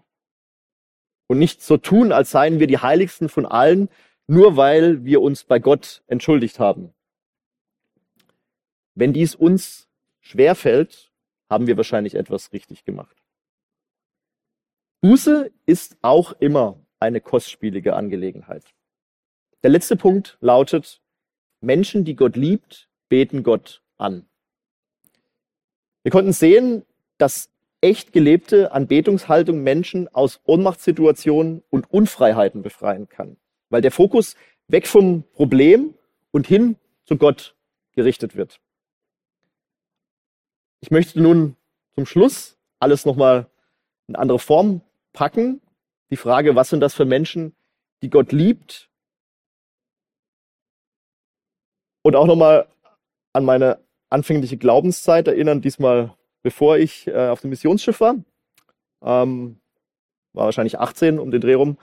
Und 1.26 1.38
nicht 1.38 1.62
so 1.62 1.76
tun, 1.76 2.12
als 2.12 2.30
seien 2.30 2.60
wir 2.60 2.66
die 2.66 2.78
heiligsten 2.78 3.28
von 3.28 3.46
allen, 3.46 3.88
nur 4.26 4.56
weil 4.56 5.04
wir 5.04 5.22
uns 5.22 5.44
bei 5.44 5.58
Gott 5.58 6.02
entschuldigt 6.06 6.58
haben. 6.58 6.92
Wenn 8.94 9.12
dies 9.12 9.34
uns 9.34 9.88
schwerfällt, 10.20 11.12
haben 11.50 11.66
wir 11.66 11.76
wahrscheinlich 11.76 12.14
etwas 12.14 12.52
richtig 12.52 12.84
gemacht. 12.84 13.16
Buße 15.00 15.50
ist 15.66 15.96
auch 16.02 16.32
immer 16.40 16.80
eine 16.98 17.20
kostspielige 17.20 17.94
Angelegenheit. 17.94 18.64
Der 19.62 19.70
letzte 19.70 19.96
Punkt 19.96 20.38
lautet, 20.40 21.02
Menschen, 21.60 22.04
die 22.04 22.16
Gott 22.16 22.36
liebt, 22.36 22.88
beten 23.08 23.42
Gott 23.42 23.82
an. 23.96 24.26
Wir 26.02 26.10
konnten 26.10 26.32
sehen, 26.32 26.84
dass 27.18 27.50
echt 27.80 28.12
gelebte 28.12 28.72
Anbetungshaltung 28.72 29.62
Menschen 29.62 30.08
aus 30.08 30.40
Ohnmachtssituationen 30.44 31.62
und 31.70 31.90
Unfreiheiten 31.90 32.62
befreien 32.62 33.08
kann, 33.08 33.36
weil 33.68 33.82
der 33.82 33.90
Fokus 33.90 34.36
weg 34.68 34.86
vom 34.86 35.22
Problem 35.32 35.94
und 36.30 36.46
hin 36.46 36.76
zu 37.04 37.16
Gott 37.16 37.54
gerichtet 37.92 38.36
wird. 38.36 38.60
Ich 40.84 40.90
möchte 40.90 41.18
nun 41.18 41.56
zum 41.94 42.04
Schluss 42.04 42.58
alles 42.78 43.06
nochmal 43.06 43.46
in 44.06 44.16
andere 44.16 44.38
Form 44.38 44.82
packen. 45.14 45.62
Die 46.10 46.18
Frage, 46.18 46.56
was 46.56 46.68
sind 46.68 46.80
das 46.80 46.92
für 46.92 47.06
Menschen, 47.06 47.56
die 48.02 48.10
Gott 48.10 48.32
liebt? 48.32 48.90
Und 52.02 52.16
auch 52.16 52.26
nochmal 52.26 52.68
an 53.32 53.46
meine 53.46 53.78
anfängliche 54.10 54.58
Glaubenszeit 54.58 55.26
erinnern, 55.26 55.62
diesmal 55.62 56.14
bevor 56.42 56.76
ich 56.76 57.06
äh, 57.06 57.28
auf 57.28 57.40
dem 57.40 57.48
Missionsschiff 57.48 58.00
war. 58.00 58.16
Ähm, 59.00 59.62
war 60.34 60.44
wahrscheinlich 60.44 60.78
18 60.78 61.18
um 61.18 61.30
den 61.30 61.40
Dreh 61.40 61.54
rum. 61.54 61.78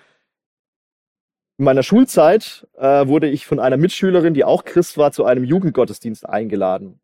In 1.58 1.66
meiner 1.66 1.82
Schulzeit 1.82 2.68
äh, 2.78 3.08
wurde 3.08 3.30
ich 3.30 3.48
von 3.48 3.60
einer 3.60 3.78
Mitschülerin, 3.78 4.36
die 4.36 4.44
auch 4.44 4.64
Christ 4.64 5.00
war, 5.00 5.12
zu 5.12 5.26
einem 5.26 5.44
Jugendgottesdienst 5.44 6.30
eingeladen. 6.30 7.00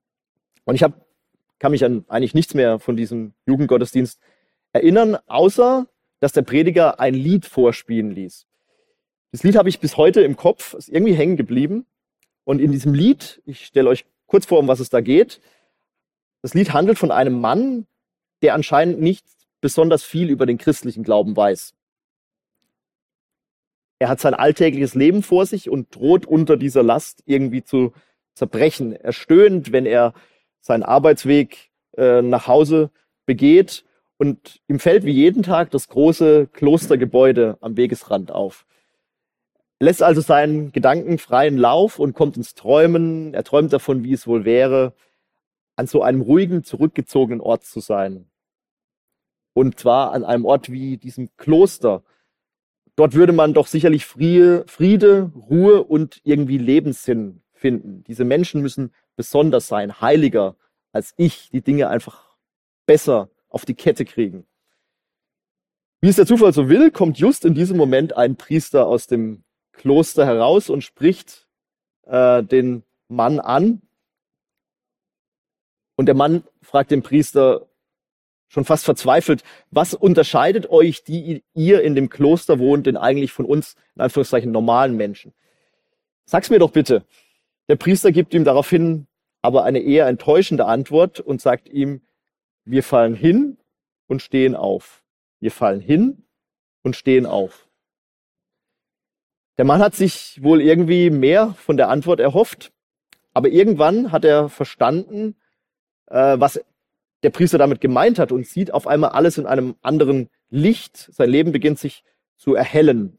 Und 0.64 0.76
ich 0.76 0.84
hab, 0.84 1.07
kann 1.60 1.72
mich 1.72 1.84
an 1.84 2.06
eigentlich 2.08 2.34
nichts 2.34 2.54
mehr 2.54 2.80
von 2.80 2.96
diesem 2.96 3.34
Jugendgottesdienst 3.46 4.20
erinnern, 4.74 5.18
außer 5.28 5.88
dass 6.20 6.34
der 6.34 6.42
Prediger 6.42 7.00
ein 7.00 7.14
Lied 7.14 7.46
vorspielen 7.46 8.12
ließ. 8.12 8.48
Das 9.32 9.44
Lied 9.44 9.56
habe 9.56 9.70
ich 9.70 9.80
bis 9.80 9.98
heute 9.98 10.22
im 10.22 10.36
Kopf, 10.36 10.74
ist 10.74 10.90
irgendwie 10.90 11.14
hängen 11.14 11.38
geblieben. 11.38 11.86
Und 12.44 12.60
in 12.60 12.72
diesem 12.72 12.94
Lied, 12.94 13.42
ich 13.46 13.66
stelle 13.66 13.90
euch 13.90 14.06
kurz 14.26 14.46
vor, 14.46 14.60
um 14.60 14.68
was 14.68 14.80
es 14.80 14.90
da 14.90 15.02
geht. 15.02 15.42
Das 16.42 16.54
Lied 16.54 16.74
handelt 16.74 16.98
von 16.98 17.12
einem 17.12 17.40
Mann, 17.40 17.88
der 18.42 18.54
anscheinend 18.54 19.02
nicht 19.02 19.26
besonders 19.60 20.04
viel 20.04 20.30
über 20.30 20.46
den 20.46 20.58
christlichen 20.58 21.04
Glauben 21.04 21.36
weiß. 21.36 21.74
Er 24.00 24.10
hat 24.10 24.20
sein 24.20 24.34
alltägliches 24.34 24.94
Leben 24.94 25.24
vor 25.24 25.46
sich 25.46 25.70
und 25.70 25.96
droht 25.96 26.26
unter 26.26 26.56
dieser 26.56 26.84
Last 26.84 27.24
irgendwie 27.26 27.64
zu 27.64 27.94
zerbrechen. 28.36 28.94
Er 28.94 29.12
stöhnt, 29.12 29.72
wenn 29.72 29.86
er 29.86 30.14
seinen 30.68 30.84
Arbeitsweg 30.84 31.72
äh, 31.98 32.22
nach 32.22 32.48
Hause 32.48 32.92
begeht 33.26 33.84
und 34.18 34.62
ihm 34.68 34.80
fällt 34.80 35.04
wie 35.06 35.12
jeden 35.12 35.44
Tag 35.44 35.72
das 35.72 35.88
große 35.88 36.48
Klostergebäude 36.48 37.58
am 37.62 37.78
Wegesrand 37.78 38.32
auf. 38.32 38.66
Er 39.80 39.86
lässt 39.86 40.04
also 40.04 40.22
seinen 40.22 40.72
Gedanken 40.72 41.18
freien 41.18 41.58
Lauf 41.58 42.00
und 42.00 42.14
kommt 42.14 42.36
ins 42.38 42.56
Träumen. 42.56 43.34
Er 43.34 43.44
träumt 43.44 43.72
davon, 43.74 44.04
wie 44.04 44.14
es 44.14 44.26
wohl 44.26 44.44
wäre, 44.44 44.94
an 45.76 45.88
so 45.88 46.02
einem 46.02 46.22
ruhigen, 46.22 46.64
zurückgezogenen 46.64 47.42
Ort 47.42 47.64
zu 47.64 47.80
sein. 47.80 48.26
Und 49.54 49.80
zwar 49.80 50.14
an 50.14 50.24
einem 50.24 50.46
Ort 50.46 50.72
wie 50.72 50.98
diesem 50.98 51.30
Kloster. 51.38 52.04
Dort 52.96 53.14
würde 53.14 53.34
man 53.34 53.54
doch 53.54 53.68
sicherlich 53.68 54.06
Friede, 54.06 55.32
Ruhe 55.36 55.84
und 55.84 56.22
irgendwie 56.24 56.58
Lebenssinn 56.58 57.42
finden. 57.54 58.04
Diese 58.06 58.26
Menschen 58.26 58.62
müssen 58.62 58.92
besonders 59.18 59.68
sein, 59.68 60.00
heiliger 60.00 60.56
als 60.94 61.14
ich, 61.18 61.50
die 61.50 61.62
Dinge 61.62 61.90
einfach 61.90 62.38
besser 62.86 63.30
auf 63.50 63.66
die 63.66 63.76
Kette 63.76 64.06
kriegen. 64.06 64.48
Wie 66.00 66.10
es 66.10 66.16
der 66.16 66.26
Zufall 66.26 66.54
so 66.54 66.70
will, 66.70 66.92
kommt 66.92 67.20
just 67.20 67.44
in 67.44 67.54
diesem 67.54 67.76
Moment 67.76 68.16
ein 68.16 68.38
Priester 68.38 68.88
aus 68.88 69.08
dem 69.08 69.44
Kloster 69.74 70.26
heraus 70.26 70.70
und 70.70 70.84
spricht 70.84 71.48
äh, 72.04 72.44
den 72.44 72.84
Mann 73.10 73.40
an. 73.40 73.82
Und 75.96 76.06
der 76.06 76.16
Mann 76.16 76.44
fragt 76.62 76.92
den 76.92 77.02
Priester 77.04 77.68
schon 78.48 78.66
fast 78.66 78.86
verzweifelt, 78.86 79.44
was 79.72 79.94
unterscheidet 79.94 80.70
euch, 80.70 81.04
die 81.04 81.44
ihr 81.54 81.82
in 81.82 81.96
dem 81.96 82.10
Kloster 82.10 82.60
wohnt, 82.60 82.86
denn 82.86 82.98
eigentlich 82.98 83.32
von 83.32 83.46
uns, 83.46 83.76
in 83.96 84.02
Anführungszeichen, 84.02 84.52
normalen 84.52 84.96
Menschen? 84.96 85.34
Sag's 86.26 86.50
mir 86.50 86.60
doch 86.60 86.72
bitte. 86.72 87.04
Der 87.68 87.76
Priester 87.76 88.12
gibt 88.12 88.34
ihm 88.34 88.44
daraufhin 88.44 89.08
aber 89.42 89.64
eine 89.64 89.80
eher 89.80 90.08
enttäuschende 90.08 90.66
Antwort 90.66 91.20
und 91.20 91.42
sagt 91.42 91.70
ihm, 91.70 92.02
wir 92.66 92.84
fallen 92.84 93.16
hin 93.16 93.58
und 94.08 94.22
stehen 94.22 94.56
auf. 94.56 95.04
Wir 95.40 95.52
fallen 95.52 95.80
hin 95.80 96.26
und 96.82 96.96
stehen 96.96 97.26
auf. 97.26 97.68
Der 99.58 99.66
Mann 99.66 99.82
hat 99.82 99.96
sich 99.96 100.42
wohl 100.44 100.62
irgendwie 100.62 101.10
mehr 101.10 101.54
von 101.56 101.78
der 101.78 101.90
Antwort 101.90 102.20
erhofft, 102.20 102.72
aber 103.34 103.50
irgendwann 103.50 104.12
hat 104.12 104.26
er 104.26 104.50
verstanden, 104.50 105.36
äh, 106.08 106.40
was 106.40 106.60
der 107.24 107.30
Priester 107.30 107.58
damit 107.58 107.82
gemeint 107.82 108.20
hat 108.20 108.32
und 108.32 108.46
sieht 108.46 108.72
auf 108.74 108.88
einmal 108.88 109.12
alles 109.12 109.38
in 109.38 109.46
einem 109.46 109.76
anderen 109.82 110.30
Licht. 110.50 110.98
Sein 111.12 111.30
Leben 111.30 111.52
beginnt 111.52 111.80
sich 111.80 112.04
zu 112.38 112.54
erhellen. 112.54 113.18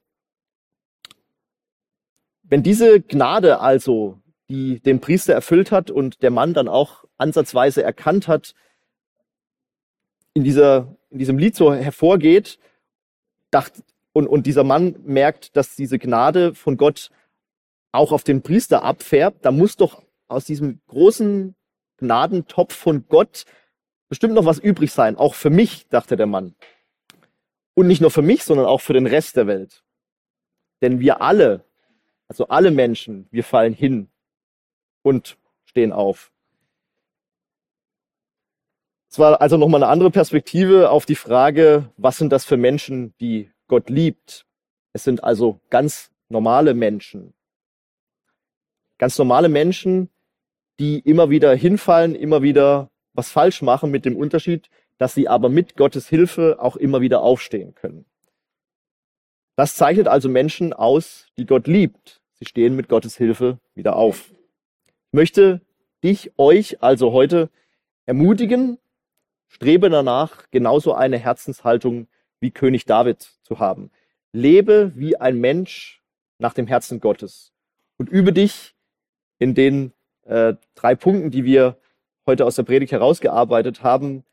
Wenn 2.42 2.62
diese 2.62 3.00
Gnade 3.00 3.60
also, 3.60 4.20
die 4.48 4.80
den 4.80 5.00
Priester 5.00 5.34
erfüllt 5.34 5.70
hat 5.70 5.90
und 5.90 6.22
der 6.22 6.30
Mann 6.30 6.54
dann 6.54 6.68
auch 6.68 7.04
ansatzweise 7.18 7.82
erkannt 7.82 8.28
hat, 8.28 8.54
in, 10.34 10.44
dieser, 10.44 10.96
in 11.10 11.18
diesem 11.18 11.38
Lied 11.38 11.54
so 11.54 11.74
hervorgeht, 11.74 12.58
dacht, 13.50 13.82
und, 14.12 14.26
und 14.26 14.46
dieser 14.46 14.64
Mann 14.64 14.96
merkt, 15.04 15.56
dass 15.56 15.76
diese 15.76 15.98
Gnade 15.98 16.54
von 16.54 16.76
Gott 16.76 17.10
auch 17.92 18.12
auf 18.12 18.24
den 18.24 18.42
Priester 18.42 18.82
abfärbt, 18.82 19.44
da 19.44 19.50
muss 19.50 19.76
doch 19.76 20.02
aus 20.28 20.44
diesem 20.44 20.80
großen 20.86 21.54
Gnadentopf 21.98 22.74
von 22.74 23.06
Gott 23.08 23.44
bestimmt 24.08 24.34
noch 24.34 24.44
was 24.44 24.58
übrig 24.58 24.92
sein, 24.92 25.16
auch 25.16 25.34
für 25.34 25.50
mich, 25.50 25.88
dachte 25.88 26.16
der 26.16 26.26
Mann. 26.26 26.54
Und 27.74 27.86
nicht 27.86 28.00
nur 28.00 28.10
für 28.10 28.22
mich, 28.22 28.44
sondern 28.44 28.66
auch 28.66 28.80
für 28.80 28.92
den 28.92 29.06
Rest 29.06 29.36
der 29.36 29.46
Welt. 29.46 29.84
Denn 30.80 31.00
wir 31.00 31.20
alle, 31.20 31.64
also 32.28 32.48
alle 32.48 32.70
Menschen, 32.70 33.26
wir 33.30 33.44
fallen 33.44 33.74
hin 33.74 34.08
und 35.08 35.38
stehen 35.64 35.92
auf. 35.92 36.30
Es 39.10 39.18
war 39.18 39.40
also 39.40 39.56
nochmal 39.56 39.82
eine 39.82 39.90
andere 39.90 40.10
Perspektive 40.10 40.90
auf 40.90 41.06
die 41.06 41.14
Frage, 41.14 41.90
was 41.96 42.18
sind 42.18 42.30
das 42.30 42.44
für 42.44 42.58
Menschen, 42.58 43.14
die 43.20 43.50
Gott 43.66 43.88
liebt. 43.88 44.44
Es 44.92 45.04
sind 45.04 45.24
also 45.24 45.60
ganz 45.70 46.10
normale 46.28 46.74
Menschen. 46.74 47.32
Ganz 48.98 49.16
normale 49.16 49.48
Menschen, 49.48 50.10
die 50.78 50.98
immer 50.98 51.30
wieder 51.30 51.54
hinfallen, 51.54 52.14
immer 52.14 52.42
wieder 52.42 52.90
was 53.14 53.30
falsch 53.30 53.62
machen, 53.62 53.90
mit 53.90 54.04
dem 54.04 54.14
Unterschied, 54.14 54.68
dass 54.98 55.14
sie 55.14 55.26
aber 55.26 55.48
mit 55.48 55.76
Gottes 55.76 56.06
Hilfe 56.08 56.58
auch 56.60 56.76
immer 56.76 57.00
wieder 57.00 57.22
aufstehen 57.22 57.74
können. 57.74 58.04
Das 59.56 59.74
zeichnet 59.74 60.06
also 60.06 60.28
Menschen 60.28 60.74
aus, 60.74 61.28
die 61.38 61.46
Gott 61.46 61.66
liebt. 61.66 62.20
Sie 62.34 62.44
stehen 62.44 62.76
mit 62.76 62.88
Gottes 62.88 63.16
Hilfe 63.16 63.58
wieder 63.74 63.96
auf. 63.96 64.30
Ich 65.10 65.16
möchte 65.16 65.62
dich, 66.04 66.32
euch 66.36 66.82
also 66.82 67.12
heute 67.12 67.48
ermutigen, 68.04 68.76
strebe 69.46 69.88
danach, 69.88 70.50
genauso 70.50 70.92
eine 70.92 71.16
Herzenshaltung 71.16 72.08
wie 72.40 72.50
König 72.50 72.84
David 72.84 73.22
zu 73.42 73.58
haben. 73.58 73.90
Lebe 74.32 74.92
wie 74.96 75.16
ein 75.16 75.38
Mensch 75.38 76.02
nach 76.36 76.52
dem 76.52 76.66
Herzen 76.66 77.00
Gottes 77.00 77.54
und 77.96 78.10
übe 78.10 78.34
dich 78.34 78.74
in 79.38 79.54
den 79.54 79.94
äh, 80.24 80.56
drei 80.74 80.94
Punkten, 80.94 81.30
die 81.30 81.44
wir 81.46 81.78
heute 82.26 82.44
aus 82.44 82.56
der 82.56 82.64
Predigt 82.64 82.92
herausgearbeitet 82.92 83.82
haben, 83.82 84.24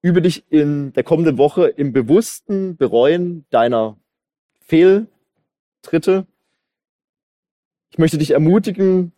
übe 0.00 0.22
dich 0.22 0.50
in 0.50 0.94
der 0.94 1.04
kommenden 1.04 1.36
Woche 1.36 1.66
im 1.66 1.92
bewussten 1.92 2.78
Bereuen 2.78 3.44
deiner 3.50 3.98
Fehltritte. 4.60 6.26
Ich 7.90 7.98
möchte 7.98 8.16
dich 8.16 8.30
ermutigen, 8.30 9.12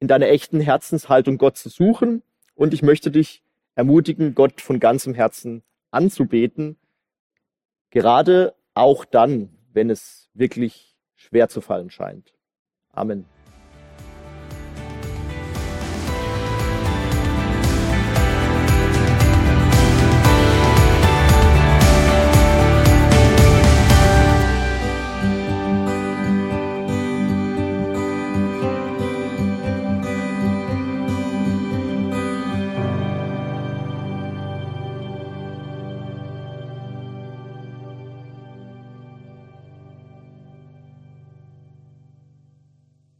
in 0.00 0.08
deiner 0.08 0.28
echten 0.28 0.60
Herzenshaltung 0.60 1.38
Gott 1.38 1.56
zu 1.56 1.68
suchen 1.68 2.22
und 2.54 2.74
ich 2.74 2.82
möchte 2.82 3.10
dich 3.10 3.42
ermutigen, 3.74 4.34
Gott 4.34 4.60
von 4.60 4.80
ganzem 4.80 5.14
Herzen 5.14 5.62
anzubeten, 5.90 6.76
gerade 7.90 8.54
auch 8.74 9.04
dann, 9.04 9.50
wenn 9.72 9.90
es 9.90 10.28
wirklich 10.34 10.96
schwer 11.14 11.48
zu 11.48 11.60
fallen 11.60 11.90
scheint. 11.90 12.34
Amen. 12.92 13.26